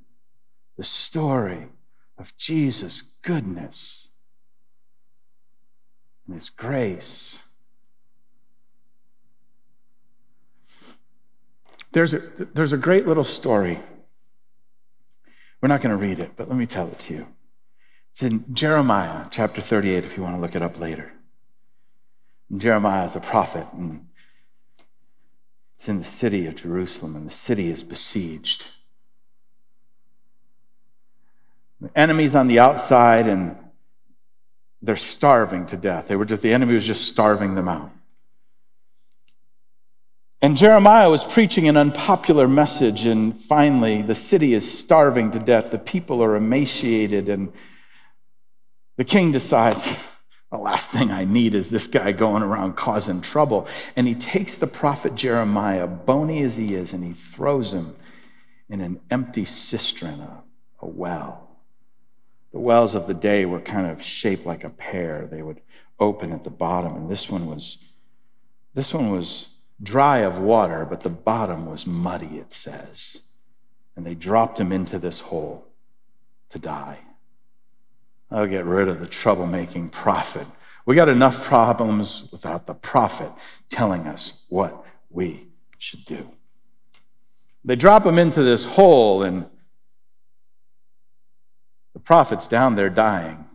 the 0.77 0.85
story 0.85 1.67
of 2.21 2.37
Jesus' 2.37 3.01
goodness 3.23 4.09
and 6.25 6.35
His 6.35 6.49
grace. 6.49 7.43
There's 11.91 12.13
a, 12.13 12.19
there's 12.53 12.73
a 12.73 12.77
great 12.77 13.07
little 13.07 13.23
story. 13.23 13.79
We're 15.59 15.67
not 15.67 15.81
going 15.81 15.97
to 15.97 16.07
read 16.07 16.19
it, 16.19 16.31
but 16.37 16.47
let 16.47 16.57
me 16.57 16.65
tell 16.65 16.87
it 16.87 16.99
to 16.99 17.13
you. 17.15 17.27
It's 18.11 18.23
in 18.23 18.45
Jeremiah 18.53 19.25
chapter 19.31 19.59
38, 19.59 20.05
if 20.05 20.15
you 20.15 20.23
want 20.23 20.35
to 20.35 20.41
look 20.41 20.55
it 20.55 20.61
up 20.61 20.79
later. 20.79 21.11
Jeremiah 22.55 23.05
is 23.05 23.15
a 23.15 23.19
prophet, 23.19 23.65
and 23.73 24.07
he's 25.77 25.89
in 25.89 25.97
the 25.97 26.03
city 26.03 26.45
of 26.45 26.55
Jerusalem, 26.55 27.15
and 27.15 27.25
the 27.25 27.31
city 27.31 27.69
is 27.69 27.83
besieged. 27.83 28.67
Enemies 31.95 32.35
on 32.35 32.47
the 32.47 32.59
outside, 32.59 33.27
and 33.27 33.55
they're 34.81 34.95
starving 34.95 35.65
to 35.67 35.77
death. 35.77 36.07
They 36.07 36.15
were 36.15 36.25
just, 36.25 36.41
the 36.41 36.53
enemy 36.53 36.75
was 36.75 36.85
just 36.85 37.07
starving 37.07 37.55
them 37.55 37.67
out. 37.67 37.91
And 40.43 40.57
Jeremiah 40.57 41.09
was 41.09 41.23
preaching 41.23 41.67
an 41.67 41.77
unpopular 41.77 42.47
message, 42.47 43.05
and 43.05 43.37
finally, 43.37 44.01
the 44.01 44.15
city 44.15 44.53
is 44.55 44.79
starving 44.79 45.31
to 45.31 45.39
death. 45.39 45.69
The 45.69 45.77
people 45.77 46.23
are 46.23 46.35
emaciated, 46.35 47.29
and 47.29 47.53
the 48.97 49.03
king 49.03 49.31
decides, 49.31 49.87
the 50.51 50.57
last 50.57 50.89
thing 50.89 51.11
I 51.11 51.25
need 51.25 51.55
is 51.55 51.69
this 51.69 51.87
guy 51.87 52.11
going 52.11 52.43
around 52.43 52.75
causing 52.75 53.21
trouble. 53.21 53.67
And 53.95 54.07
he 54.07 54.15
takes 54.15 54.55
the 54.55 54.67
prophet 54.67 55.15
Jeremiah, 55.15 55.87
bony 55.87 56.43
as 56.43 56.57
he 56.57 56.75
is, 56.75 56.91
and 56.91 57.03
he 57.03 57.13
throws 57.13 57.73
him 57.73 57.95
in 58.67 58.81
an 58.81 58.99
empty 59.09 59.45
cistern, 59.45 60.19
a, 60.19 60.43
a 60.81 60.87
well. 60.87 61.40
The 62.51 62.59
wells 62.59 62.95
of 62.95 63.07
the 63.07 63.13
day 63.13 63.45
were 63.45 63.61
kind 63.61 63.87
of 63.87 64.03
shaped 64.03 64.45
like 64.45 64.63
a 64.63 64.69
pear. 64.69 65.27
They 65.29 65.41
would 65.41 65.61
open 65.99 66.31
at 66.31 66.43
the 66.43 66.49
bottom, 66.49 66.95
and 66.95 67.09
this 67.09 67.29
one 67.29 67.47
was 67.47 67.77
this 68.73 68.93
one 68.93 69.11
was 69.11 69.47
dry 69.81 70.19
of 70.19 70.39
water, 70.39 70.85
but 70.85 71.01
the 71.01 71.09
bottom 71.09 71.65
was 71.65 71.85
muddy, 71.85 72.37
it 72.37 72.53
says. 72.53 73.27
And 73.95 74.05
they 74.05 74.15
dropped 74.15 74.59
him 74.59 74.71
into 74.71 74.97
this 74.97 75.19
hole 75.19 75.67
to 76.49 76.59
die. 76.59 76.99
I'll 78.29 78.47
get 78.47 78.65
rid 78.65 78.87
of 78.87 78.99
the 78.99 79.07
troublemaking 79.07 79.91
prophet. 79.91 80.47
We 80.85 80.95
got 80.95 81.09
enough 81.09 81.43
problems 81.43 82.29
without 82.31 82.65
the 82.65 82.73
prophet 82.73 83.31
telling 83.69 84.07
us 84.07 84.45
what 84.49 84.85
we 85.09 85.47
should 85.77 86.05
do. 86.05 86.31
They 87.63 87.75
drop 87.75 88.05
him 88.05 88.17
into 88.17 88.41
this 88.41 88.65
hole, 88.65 89.21
and 89.21 89.45
the 91.93 91.99
prophet's 91.99 92.47
down 92.47 92.75
there 92.75 92.89
dying. 92.89 93.45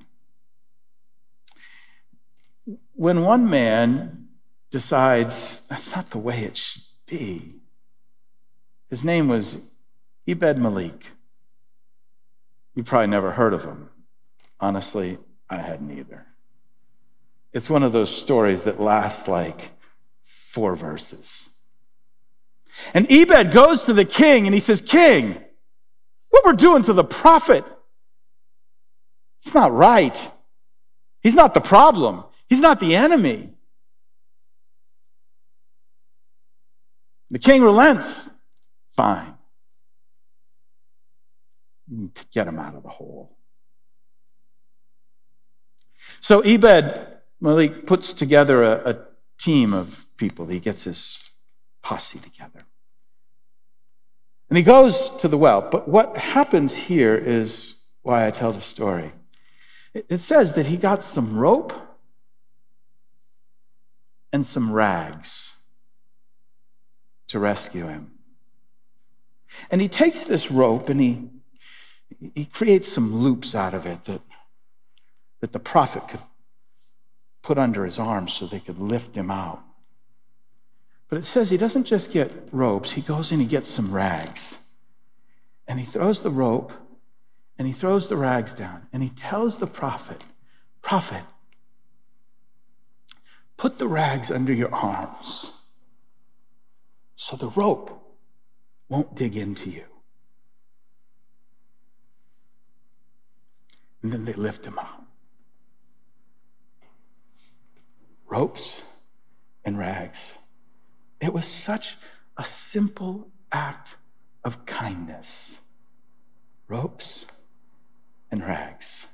When 2.95 3.23
one 3.23 3.49
man 3.49 4.29
decides 4.71 5.67
that's 5.69 5.95
not 5.95 6.11
the 6.11 6.19
way 6.19 6.45
it 6.45 6.57
should 6.57 6.83
be, 7.07 7.57
his 8.89 9.05
name 9.05 9.29
was 9.29 9.71
Ebed 10.27 10.59
Melech. 10.59 11.13
You 12.75 12.83
probably 12.83 13.09
never 13.09 13.33
heard 13.33 13.55
of 13.55 13.65
him. 13.65 13.91
Honestly, 14.61 15.19
I 15.49 15.59
hadn't 15.59 15.97
either. 15.97 16.27
It's 17.53 17.71
one 17.71 17.83
of 17.83 17.93
those 17.93 18.15
stories 18.15 18.65
that 18.65 18.81
lasts 18.81 19.29
like 19.29 19.71
four 20.23 20.77
verses. 20.77 21.51
And 22.93 23.11
Ebed 23.11 23.53
goes 23.53 23.83
to 23.83 23.93
the 23.93 24.05
king 24.05 24.47
and 24.47 24.53
he 24.55 24.61
says, 24.61 24.81
King, 24.81 25.39
what 26.29 26.45
we're 26.45 26.53
doing 26.53 26.83
to 26.83 26.93
the 26.93 27.05
prophet 27.05 27.65
it's 29.39 29.55
not 29.55 29.73
right. 29.73 30.31
He's 31.23 31.35
not 31.35 31.55
the 31.55 31.61
problem, 31.61 32.25
he's 32.49 32.61
not 32.61 32.81
the 32.81 32.97
enemy. 32.97 33.51
The 37.31 37.39
king 37.39 37.63
relents. 37.63 38.31
Fine. 38.91 39.35
Get 42.33 42.47
him 42.47 42.59
out 42.59 42.75
of 42.75 42.83
the 42.83 42.89
hole. 42.89 43.37
So 46.21 46.41
Ebed 46.41 47.07
Melech 47.41 47.87
puts 47.87 48.13
together 48.13 48.63
a, 48.63 48.91
a 48.91 48.99
team 49.39 49.75
of 49.75 50.07
people. 50.17 50.47
He 50.47 50.61
gets 50.61 50.85
his 50.85 51.31
posse 51.83 52.19
together. 52.19 52.61
And 54.49 54.57
he 54.57 54.63
goes 54.63 55.11
to 55.19 55.29
the 55.29 55.39
well. 55.39 55.61
But 55.61 55.89
what 55.89 56.17
happens 56.17 56.75
here 56.77 57.17
is 57.17 57.85
why 58.03 58.27
I 58.27 58.31
tell 58.31 58.53
the 58.53 58.61
story. 58.61 59.13
It 60.09 60.21
says 60.21 60.53
that 60.55 60.67
he 60.67 60.77
got 60.77 61.03
some 61.03 61.39
rope 61.39 61.73
and 64.33 64.45
some 64.45 64.71
rags 64.71 65.57
to 67.29 67.39
rescue 67.39 67.87
him. 67.87 68.13
And 69.71 69.81
he 69.81 69.89
takes 69.89 70.25
this 70.25 70.51
rope 70.51 70.91
and 70.91 71.01
he, 71.01 71.31
he 72.35 72.45
creates 72.45 72.93
some 72.93 73.23
loops 73.23 73.55
out 73.55 73.73
of 73.73 73.87
it 73.87 74.05
that, 74.05 74.21
that 75.41 75.53
the 75.53 75.59
prophet 75.59 76.09
could 76.09 76.21
put 77.41 77.57
under 77.57 77.85
his 77.85 77.99
arms 77.99 78.35
so 78.35 78.47
they 78.47 78.61
could 78.61 78.79
lift 78.79 79.17
him 79.17 79.31
out. 79.31 79.63
But 81.09 81.19
it 81.19 81.25
says 81.25 81.49
he 81.49 81.57
doesn't 81.57 81.85
just 81.85 82.13
get 82.13 82.49
ropes, 82.53 82.93
he 82.93 83.01
goes 83.01 83.31
in 83.31 83.37
and 83.37 83.43
he 83.43 83.49
gets 83.49 83.71
some 83.71 83.93
rags. 83.93 84.59
And 85.67 85.81
he 85.81 85.87
throws 85.87 86.21
the 86.21 86.31
rope 86.31 86.73
and 87.59 87.67
he 87.67 87.73
throws 87.73 88.09
the 88.09 88.17
rags 88.17 88.55
down 88.55 88.87
and 88.93 89.03
he 89.03 89.09
tells 89.09 89.57
the 89.57 89.67
prophet, 89.67 90.23
Prophet, 90.83 91.25
put 93.57 93.79
the 93.79 93.89
rags 93.89 94.31
under 94.31 94.53
your 94.53 94.73
arms 94.75 95.53
so 97.17 97.37
the 97.37 97.49
rope 97.51 98.03
won't 98.89 99.15
dig 99.17 99.37
into 99.37 99.71
you. 99.71 99.85
And 104.03 104.13
then 104.13 104.25
they 104.25 104.35
lift 104.35 104.65
him 104.65 104.79
up. 104.79 105.05
Ropes 108.29 108.85
and 109.65 109.79
rags. 109.79 110.37
It 111.21 111.33
was 111.33 111.47
such 111.47 111.97
a 112.37 112.45
simple 112.45 113.29
act 113.51 113.97
of 114.45 114.67
kindness. 114.67 115.61
Ropes 116.69 117.27
and 118.31 118.43
rags, 118.43 119.07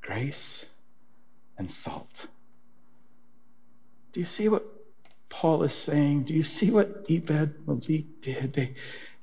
grace 0.00 0.66
and 1.58 1.70
salt. 1.70 2.26
Do 4.12 4.20
you 4.20 4.26
see 4.26 4.48
what 4.48 4.66
Paul 5.28 5.62
is 5.62 5.72
saying? 5.72 6.24
Do 6.24 6.34
you 6.34 6.42
see 6.42 6.70
what 6.70 7.06
Ebed 7.08 7.66
Melech 7.66 8.04
did? 8.20 8.52
They, 8.52 8.74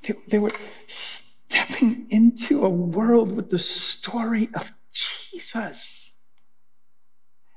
they, 0.02 0.14
they 0.28 0.40
were 0.40 0.52
stepping 0.88 2.08
into 2.10 2.66
a 2.66 2.70
world 2.70 3.36
with 3.36 3.52
the 3.52 3.60
story 3.60 4.50
of 4.54 4.72
Jesus. 4.92 6.14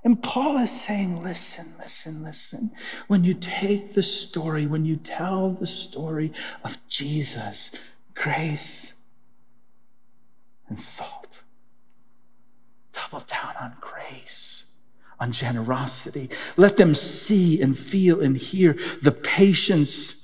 And 0.05 0.23
Paul 0.23 0.59
is 0.59 0.71
saying, 0.71 1.23
listen, 1.23 1.75
listen, 1.79 2.25
listen. 2.25 2.73
When 3.07 3.25
you 3.25 3.35
take 3.35 3.95
the 3.95 4.03
story, 4.03 4.67
when 4.67 4.85
you 4.85 4.97
tell 4.97 5.51
the 5.51 5.67
story 5.67 6.33
of 6.65 6.77
Jesus, 6.89 7.71
grace 8.15 8.95
and 10.69 10.81
salt. 10.81 11.32
Grace, 14.13 14.67
on 15.19 15.33
generosity. 15.33 16.29
Let 16.57 16.77
them 16.77 16.95
see 16.95 17.61
and 17.61 17.79
feel 17.79 18.21
and 18.21 18.37
hear 18.37 18.77
the 19.01 19.13
patience 19.13 20.22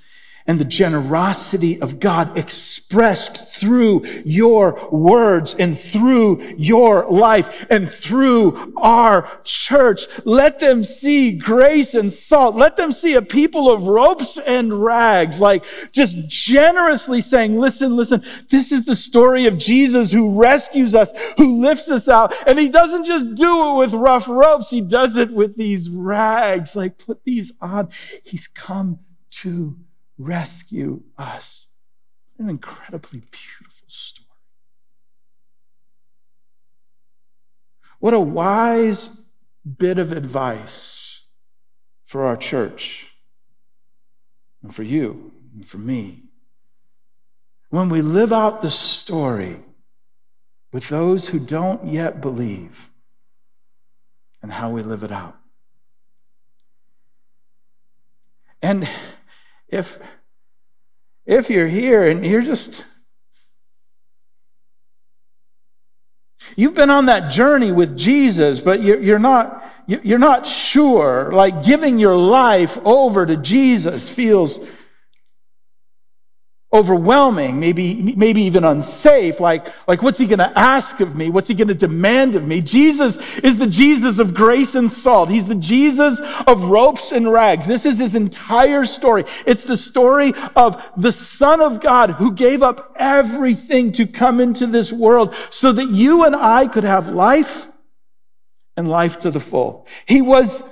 and 0.49 0.59
the 0.59 0.65
generosity 0.65 1.79
of 1.81 2.01
God 2.01 2.37
expressed 2.39 3.55
through 3.55 4.07
your 4.25 4.89
words 4.91 5.55
and 5.59 5.79
through 5.79 6.43
your 6.57 7.07
life 7.11 7.67
and 7.69 7.91
through 7.91 8.73
our 8.79 9.41
church. 9.45 10.07
Let 10.25 10.59
them 10.59 10.85
see 10.85 11.33
grace 11.33 11.95
and 11.95 12.11
salt. 12.11 12.57
Let 12.57 12.79
them 12.79 12.93
see 12.93 13.13
a 13.13 13.21
people 13.21 13.71
of 13.71 13.89
ropes 13.89 14.39
and 14.39 14.83
rags, 14.83 15.39
like 15.39 15.67
just 15.93 16.29
generously 16.29 17.21
saying, 17.21 17.59
listen, 17.59 17.95
listen, 17.95 18.25
this 18.49 18.73
is 18.73 18.87
the 18.87 18.97
story 18.97 19.47
of 19.47 19.59
Jesus 19.59 20.11
who 20.11 20.41
rescues 20.41 20.95
us, 20.95 21.13
who 21.37 21.61
lifts 21.61 21.91
us 21.91 22.09
out. 22.09 22.35
And 22.49 22.59
he 22.59 22.71
doesn't 22.71 23.05
just 23.05 23.35
do 23.35 23.73
it 23.73 23.79
with 23.81 23.93
rough 23.93 24.27
ropes. 24.27 24.71
He 24.71 24.81
does 24.81 25.17
it 25.17 25.31
with 25.31 25.57
these 25.57 25.91
rags, 25.91 26.75
like 26.75 26.97
put 26.97 27.25
these 27.25 27.53
on. 27.61 27.91
He's 28.25 28.47
come 28.47 29.01
to 29.31 29.77
rescue 30.19 31.03
us. 31.17 31.69
An 32.39 32.51
incredibly 32.51 33.21
beautiful 33.21 33.89
story. 33.89 34.27
What 38.01 38.15
a 38.15 38.21
wise 38.21 39.25
bit 39.77 39.99
of 39.99 40.13
advice 40.13 41.25
for 42.05 42.25
our 42.25 42.37
church 42.37 43.13
and 44.63 44.75
for 44.75 44.83
you 44.83 45.33
and 45.55 45.67
for 45.67 45.79
me. 45.79 46.25
When 47.71 47.89
we 47.89 48.01
live 48.01 48.33
out 48.33 48.63
the 48.63 48.71
story 48.71 49.61
with 50.73 50.89
those 50.89 51.29
who 51.29 51.39
don't 51.39 51.87
yet 51.87 52.21
believe 52.21 52.89
and 54.43 54.53
how 54.53 54.71
we 54.71 54.83
live 54.83 55.03
it 55.03 55.13
out. 55.13 55.37
And 58.63 58.89
if, 59.69 59.99
if 61.27 61.51
you're 61.51 61.67
here 61.67 62.09
and 62.09 62.25
you're 62.25 62.43
just, 62.43 62.85
you've 66.57 66.75
been 66.75 66.91
on 66.91 67.07
that 67.07 67.31
journey 67.31 67.73
with 67.73 67.97
Jesus, 67.97 68.61
but 68.61 68.83
you're 68.83 69.19
not, 69.19 69.65
you're 69.87 70.19
not 70.19 70.47
sure, 70.47 71.31
like 71.33 71.63
giving 71.63 71.99
your 71.99 72.17
life 72.17 72.79
over 72.85 73.27
to 73.27 73.37
Jesus 73.37 74.09
feels 74.09 74.71
overwhelming, 76.71 77.59
maybe, 77.59 78.15
maybe 78.15 78.43
even 78.43 78.63
unsafe. 78.63 79.41
Like, 79.41 79.69
like, 79.89 80.03
what's 80.03 80.19
he 80.19 80.27
going 80.27 80.39
to 80.39 80.59
ask 80.59 81.01
of 81.01 81.17
me? 81.17 81.31
What's 81.31 81.49
he 81.49 81.55
going 81.55 81.69
to 81.69 81.75
demand 81.75 82.35
of 82.35 82.47
me? 82.47 82.61
Jesus 82.61 83.17
is 83.39 83.57
the 83.57 83.67
Jesus 83.67 84.19
of 84.19 84.35
grace 84.35 84.75
and 84.75 84.93
salt. 84.93 85.31
He's 85.31 85.49
the 85.49 85.55
Jesus 85.55 86.21
of 86.47 86.65
ropes 86.65 87.11
and 87.11 87.33
rags. 87.33 87.67
This 87.67 87.87
is 87.87 87.99
his 87.99 88.15
entire 88.15 88.85
story. 88.85 89.25
It's 89.47 89.65
the 89.65 89.79
story 89.79 90.35
of 90.55 90.85
the 90.97 91.13
Son 91.13 91.63
of 91.63 91.81
God 91.81 92.11
who 92.11 92.33
gave 92.33 92.63
up 92.63 92.95
everything 92.97 93.93
to 93.93 94.07
come 94.07 94.39
into 94.39 94.67
this 94.67 94.93
world 94.93 95.35
so 95.49 95.73
that 95.73 95.89
you 95.89 96.25
and 96.25 96.37
I 96.37 96.69
could 96.69 96.85
have 96.85 97.09
life 97.09 97.67
and 98.77 98.89
life 98.89 99.21
to 99.21 99.31
the 99.31 99.41
full. 99.41 99.87
He 100.05 100.21
was 100.21 100.63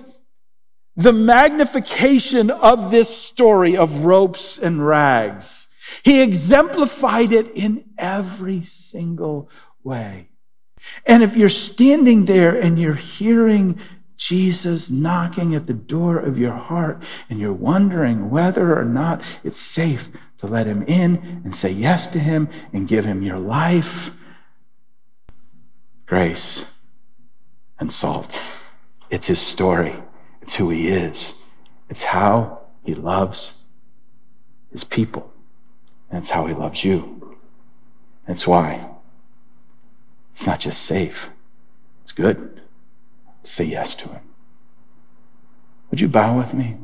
the 0.95 1.13
magnification 1.13 2.51
of 2.51 2.91
this 2.91 3.15
story 3.15 3.79
of 3.79 4.05
ropes 4.05 4.59
and 4.59 4.87
rags. 4.87 5.69
He 6.03 6.21
exemplified 6.21 7.33
it 7.33 7.49
in 7.55 7.85
every 7.99 8.63
single 8.63 9.49
way. 9.83 10.29
And 11.07 11.23
if 11.23 11.37
you're 11.37 11.49
standing 11.49 12.27
there 12.27 12.59
and 12.59 12.79
you're 12.79 12.95
hearing 12.95 13.79
Jesus 14.17 14.91
knocking 14.91 15.55
at 15.55 15.67
the 15.67 15.75
door 15.75 16.19
of 16.19 16.39
your 16.39 16.53
heart 16.53 17.03
and 17.29 17.39
you're 17.39 17.53
wondering 17.53 18.31
whether 18.31 18.79
or 18.79 18.85
not 18.85 19.23
it's 19.45 19.61
safe 19.61 20.09
to 20.39 20.47
let 20.47 20.67
him 20.67 20.83
in 20.83 21.43
and 21.45 21.55
say 21.55 21.71
yes 21.71 22.07
to 22.09 22.19
him 22.19 22.49
and 22.73 22.89
give 22.89 23.05
him 23.05 23.23
your 23.23 23.39
life, 23.39 24.17
grace 26.07 26.75
and 27.79 27.93
salt. 27.93 28.41
It's 29.11 29.27
his 29.27 29.41
story. 29.41 29.95
It's 30.41 30.55
who 30.55 30.71
he 30.71 30.89
is. 30.89 31.49
It's 31.89 32.05
how 32.05 32.61
he 32.85 32.95
loves 32.95 33.65
his 34.71 34.85
people. 34.85 35.33
That's 36.11 36.31
how 36.31 36.47
he 36.47 36.55
loves 36.55 36.85
you. 36.85 37.39
That's 38.27 38.47
why. 38.47 38.89
It's 40.33 40.47
not 40.47 40.61
just 40.61 40.83
safe, 40.83 41.31
it's 42.03 42.13
good. 42.13 42.61
Say 43.43 43.65
yes 43.65 43.95
to 43.97 44.09
him. 44.09 44.23
Would 45.91 46.01
you 46.01 46.09
bow 46.09 46.37
with 46.37 46.53
me? 46.53 46.77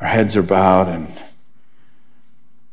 Our 0.00 0.08
heads 0.08 0.36
are 0.36 0.42
bowed 0.42 0.88
and 0.88 1.08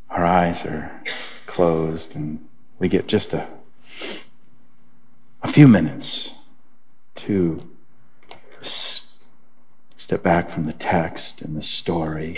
our 0.09 0.23
eyes 0.25 0.65
are 0.65 1.03
closed, 1.45 2.15
and 2.15 2.47
we 2.79 2.87
get 2.87 3.07
just 3.07 3.33
a, 3.33 3.47
a 5.43 5.47
few 5.47 5.67
minutes 5.67 6.43
to 7.15 7.69
step 8.61 10.23
back 10.23 10.49
from 10.49 10.65
the 10.65 10.73
text 10.73 11.41
and 11.41 11.57
the 11.57 11.61
story 11.61 12.37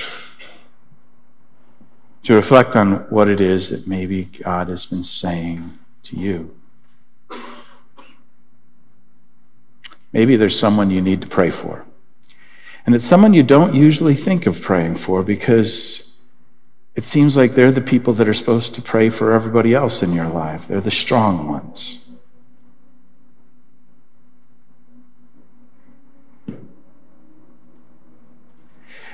to 2.28 2.34
reflect 2.34 2.76
on 2.76 2.92
what 3.10 3.30
it 3.30 3.40
is 3.40 3.70
that 3.70 3.88
maybe 3.88 4.26
God 4.26 4.68
has 4.68 4.86
been 4.86 5.06
saying 5.06 5.80
to 6.04 6.18
you. 6.18 6.54
Maybe 10.12 10.36
there's 10.36 10.60
someone 10.60 10.92
you 10.92 11.00
need 11.00 11.22
to 11.22 11.28
pray 11.28 11.50
for. 11.50 11.86
And 12.86 12.94
it's 12.94 13.06
someone 13.06 13.34
you 13.34 13.44
don't 13.44 13.74
usually 13.74 14.14
think 14.14 14.46
of 14.46 14.62
praying 14.62 14.96
for 14.96 15.24
because 15.24 16.18
it 16.96 17.06
seems 17.06 17.38
like 17.38 17.54
they're 17.54 17.72
the 17.72 17.80
people 17.80 18.12
that 18.16 18.28
are 18.28 18.34
supposed 18.34 18.76
to 18.76 18.82
pray 18.82 19.10
for 19.10 19.32
everybody 19.32 19.74
else 19.74 20.04
in 20.04 20.12
your 20.12 20.28
life. 20.28 20.68
They're 20.68 20.82
the 20.82 20.92
strong 20.92 21.48
ones. 21.48 22.10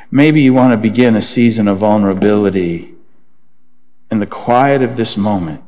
Maybe 0.10 0.42
you 0.42 0.56
want 0.56 0.74
to 0.74 0.78
begin 0.78 1.16
a 1.16 1.22
season 1.22 1.68
of 1.68 1.78
vulnerability 1.78 2.94
in 4.14 4.20
the 4.20 4.28
quiet 4.28 4.84
of 4.84 4.96
this 4.96 5.18
moment 5.18 5.64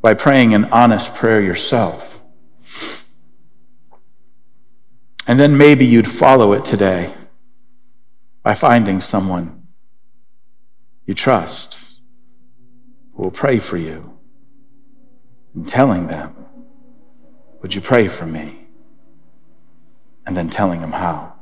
by 0.00 0.14
praying 0.14 0.54
an 0.54 0.64
honest 0.72 1.14
prayer 1.14 1.42
yourself. 1.42 2.22
And 5.26 5.38
then 5.38 5.58
maybe 5.58 5.84
you'd 5.84 6.08
follow 6.08 6.54
it 6.54 6.64
today 6.64 7.12
by 8.42 8.54
finding 8.54 9.02
someone 9.02 9.66
you 11.04 11.12
trust 11.12 11.78
who 13.14 13.24
will 13.24 13.30
pray 13.30 13.58
for 13.58 13.76
you 13.76 14.18
and 15.54 15.68
telling 15.68 16.06
them, 16.06 16.34
Would 17.60 17.74
you 17.74 17.82
pray 17.82 18.08
for 18.08 18.24
me? 18.24 18.66
And 20.24 20.34
then 20.34 20.48
telling 20.48 20.80
them 20.80 20.92
how. 20.92 21.33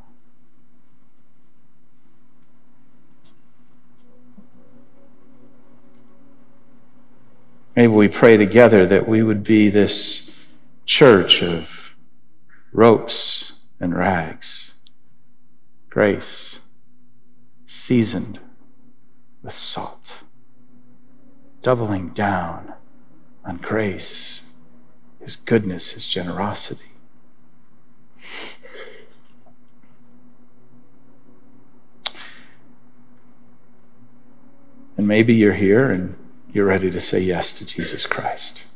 Maybe 7.75 7.93
we 7.93 8.09
pray 8.09 8.37
together 8.37 8.85
that 8.87 9.09
we 9.09 9.23
would 9.23 9.43
be 9.43 9.71
this 9.71 10.37
church 10.85 11.43
of 11.43 11.95
ropes 12.73 13.61
and 13.81 13.97
rags, 13.97 14.75
grace 15.89 16.61
seasoned 17.73 18.39
with 19.43 19.57
salt, 19.57 20.23
doubling 21.63 22.11
down 22.11 22.75
on 23.47 23.57
grace, 23.57 24.53
His 25.21 25.37
goodness, 25.37 25.93
His 25.93 26.07
generosity. 26.07 26.91
And 34.99 35.09
maybe 35.09 35.33
you're 35.33 35.55
here 35.55 35.91
and 35.91 36.15
you're 36.53 36.67
ready 36.67 36.91
to 36.91 37.01
say 37.01 37.21
yes 37.21 37.53
to 37.55 37.67
Jesus 37.67 38.07
Christ. 38.07 38.67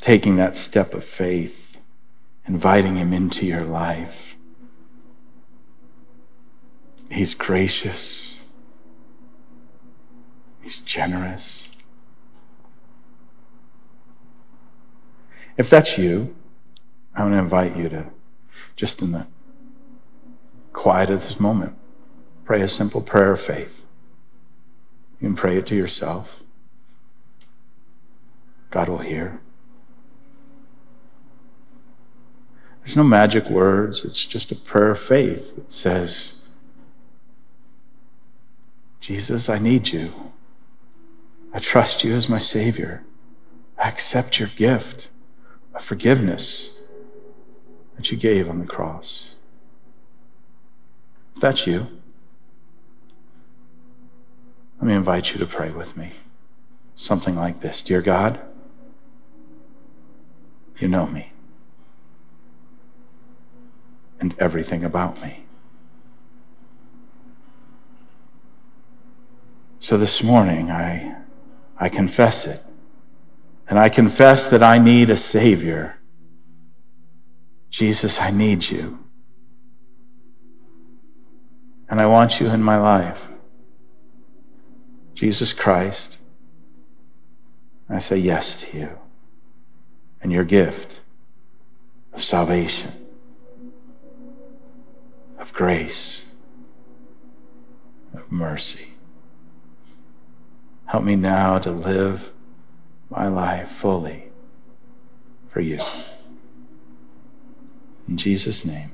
Taking 0.00 0.36
that 0.36 0.56
step 0.56 0.94
of 0.94 1.04
faith, 1.04 1.78
inviting 2.46 2.96
Him 2.96 3.12
into 3.12 3.46
your 3.46 3.60
life. 3.60 4.36
He's 7.10 7.34
gracious, 7.34 8.48
He's 10.62 10.80
generous. 10.80 11.70
If 15.56 15.70
that's 15.70 15.98
you, 15.98 16.34
I 17.14 17.22
want 17.22 17.34
to 17.34 17.38
invite 17.38 17.76
you 17.76 17.88
to, 17.90 18.06
just 18.74 19.00
in 19.02 19.12
the 19.12 19.26
quiet 20.72 21.10
of 21.10 21.22
this 21.22 21.38
moment, 21.38 21.76
pray 22.44 22.60
a 22.62 22.68
simple 22.68 23.00
prayer 23.00 23.32
of 23.32 23.40
faith. 23.40 23.84
You 25.20 25.28
can 25.28 25.36
pray 25.36 25.58
it 25.58 25.66
to 25.68 25.76
yourself. 25.76 26.42
God 28.74 28.88
will 28.88 28.98
hear. 28.98 29.40
There's 32.80 32.96
no 32.96 33.04
magic 33.04 33.48
words, 33.48 34.04
it's 34.04 34.26
just 34.26 34.50
a 34.50 34.56
prayer 34.56 34.90
of 34.90 34.98
faith 34.98 35.54
that 35.54 35.70
says, 35.70 36.48
Jesus, 38.98 39.48
I 39.48 39.60
need 39.60 39.90
you. 39.90 40.12
I 41.52 41.60
trust 41.60 42.02
you 42.02 42.14
as 42.14 42.28
my 42.28 42.38
Savior. 42.38 43.04
I 43.78 43.88
accept 43.88 44.40
your 44.40 44.48
gift 44.48 45.08
of 45.72 45.84
forgiveness 45.84 46.80
that 47.94 48.10
you 48.10 48.16
gave 48.16 48.50
on 48.50 48.58
the 48.58 48.66
cross. 48.66 49.36
If 51.36 51.40
that's 51.40 51.64
you, 51.64 51.86
let 54.80 54.88
me 54.88 54.94
invite 54.94 55.32
you 55.32 55.38
to 55.38 55.46
pray 55.46 55.70
with 55.70 55.96
me. 55.96 56.10
Something 56.96 57.36
like 57.36 57.60
this 57.60 57.80
Dear 57.80 58.02
God, 58.02 58.40
you 60.78 60.88
know 60.88 61.06
me 61.06 61.32
and 64.20 64.34
everything 64.38 64.84
about 64.84 65.20
me. 65.20 65.44
So 69.78 69.98
this 69.98 70.22
morning, 70.22 70.70
I, 70.70 71.16
I 71.76 71.88
confess 71.88 72.46
it. 72.46 72.64
And 73.68 73.78
I 73.78 73.88
confess 73.88 74.48
that 74.48 74.62
I 74.62 74.78
need 74.78 75.10
a 75.10 75.16
Savior. 75.16 75.98
Jesus, 77.70 78.20
I 78.20 78.30
need 78.30 78.70
you. 78.70 78.98
And 81.88 82.00
I 82.00 82.06
want 82.06 82.40
you 82.40 82.48
in 82.48 82.62
my 82.62 82.78
life. 82.78 83.28
Jesus 85.12 85.52
Christ, 85.52 86.18
I 87.88 87.98
say 87.98 88.16
yes 88.16 88.62
to 88.62 88.78
you 88.78 89.03
and 90.24 90.32
your 90.32 90.42
gift 90.42 91.02
of 92.14 92.22
salvation, 92.22 92.90
of 95.38 95.52
grace, 95.52 96.32
of 98.14 98.32
mercy. 98.32 98.94
Help 100.86 101.04
me 101.04 101.14
now 101.14 101.58
to 101.58 101.70
live 101.70 102.32
my 103.10 103.28
life 103.28 103.68
fully 103.68 104.30
for 105.50 105.60
you. 105.60 105.78
In 108.08 108.16
Jesus' 108.16 108.64
name, 108.64 108.92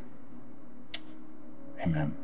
amen. 1.80 2.19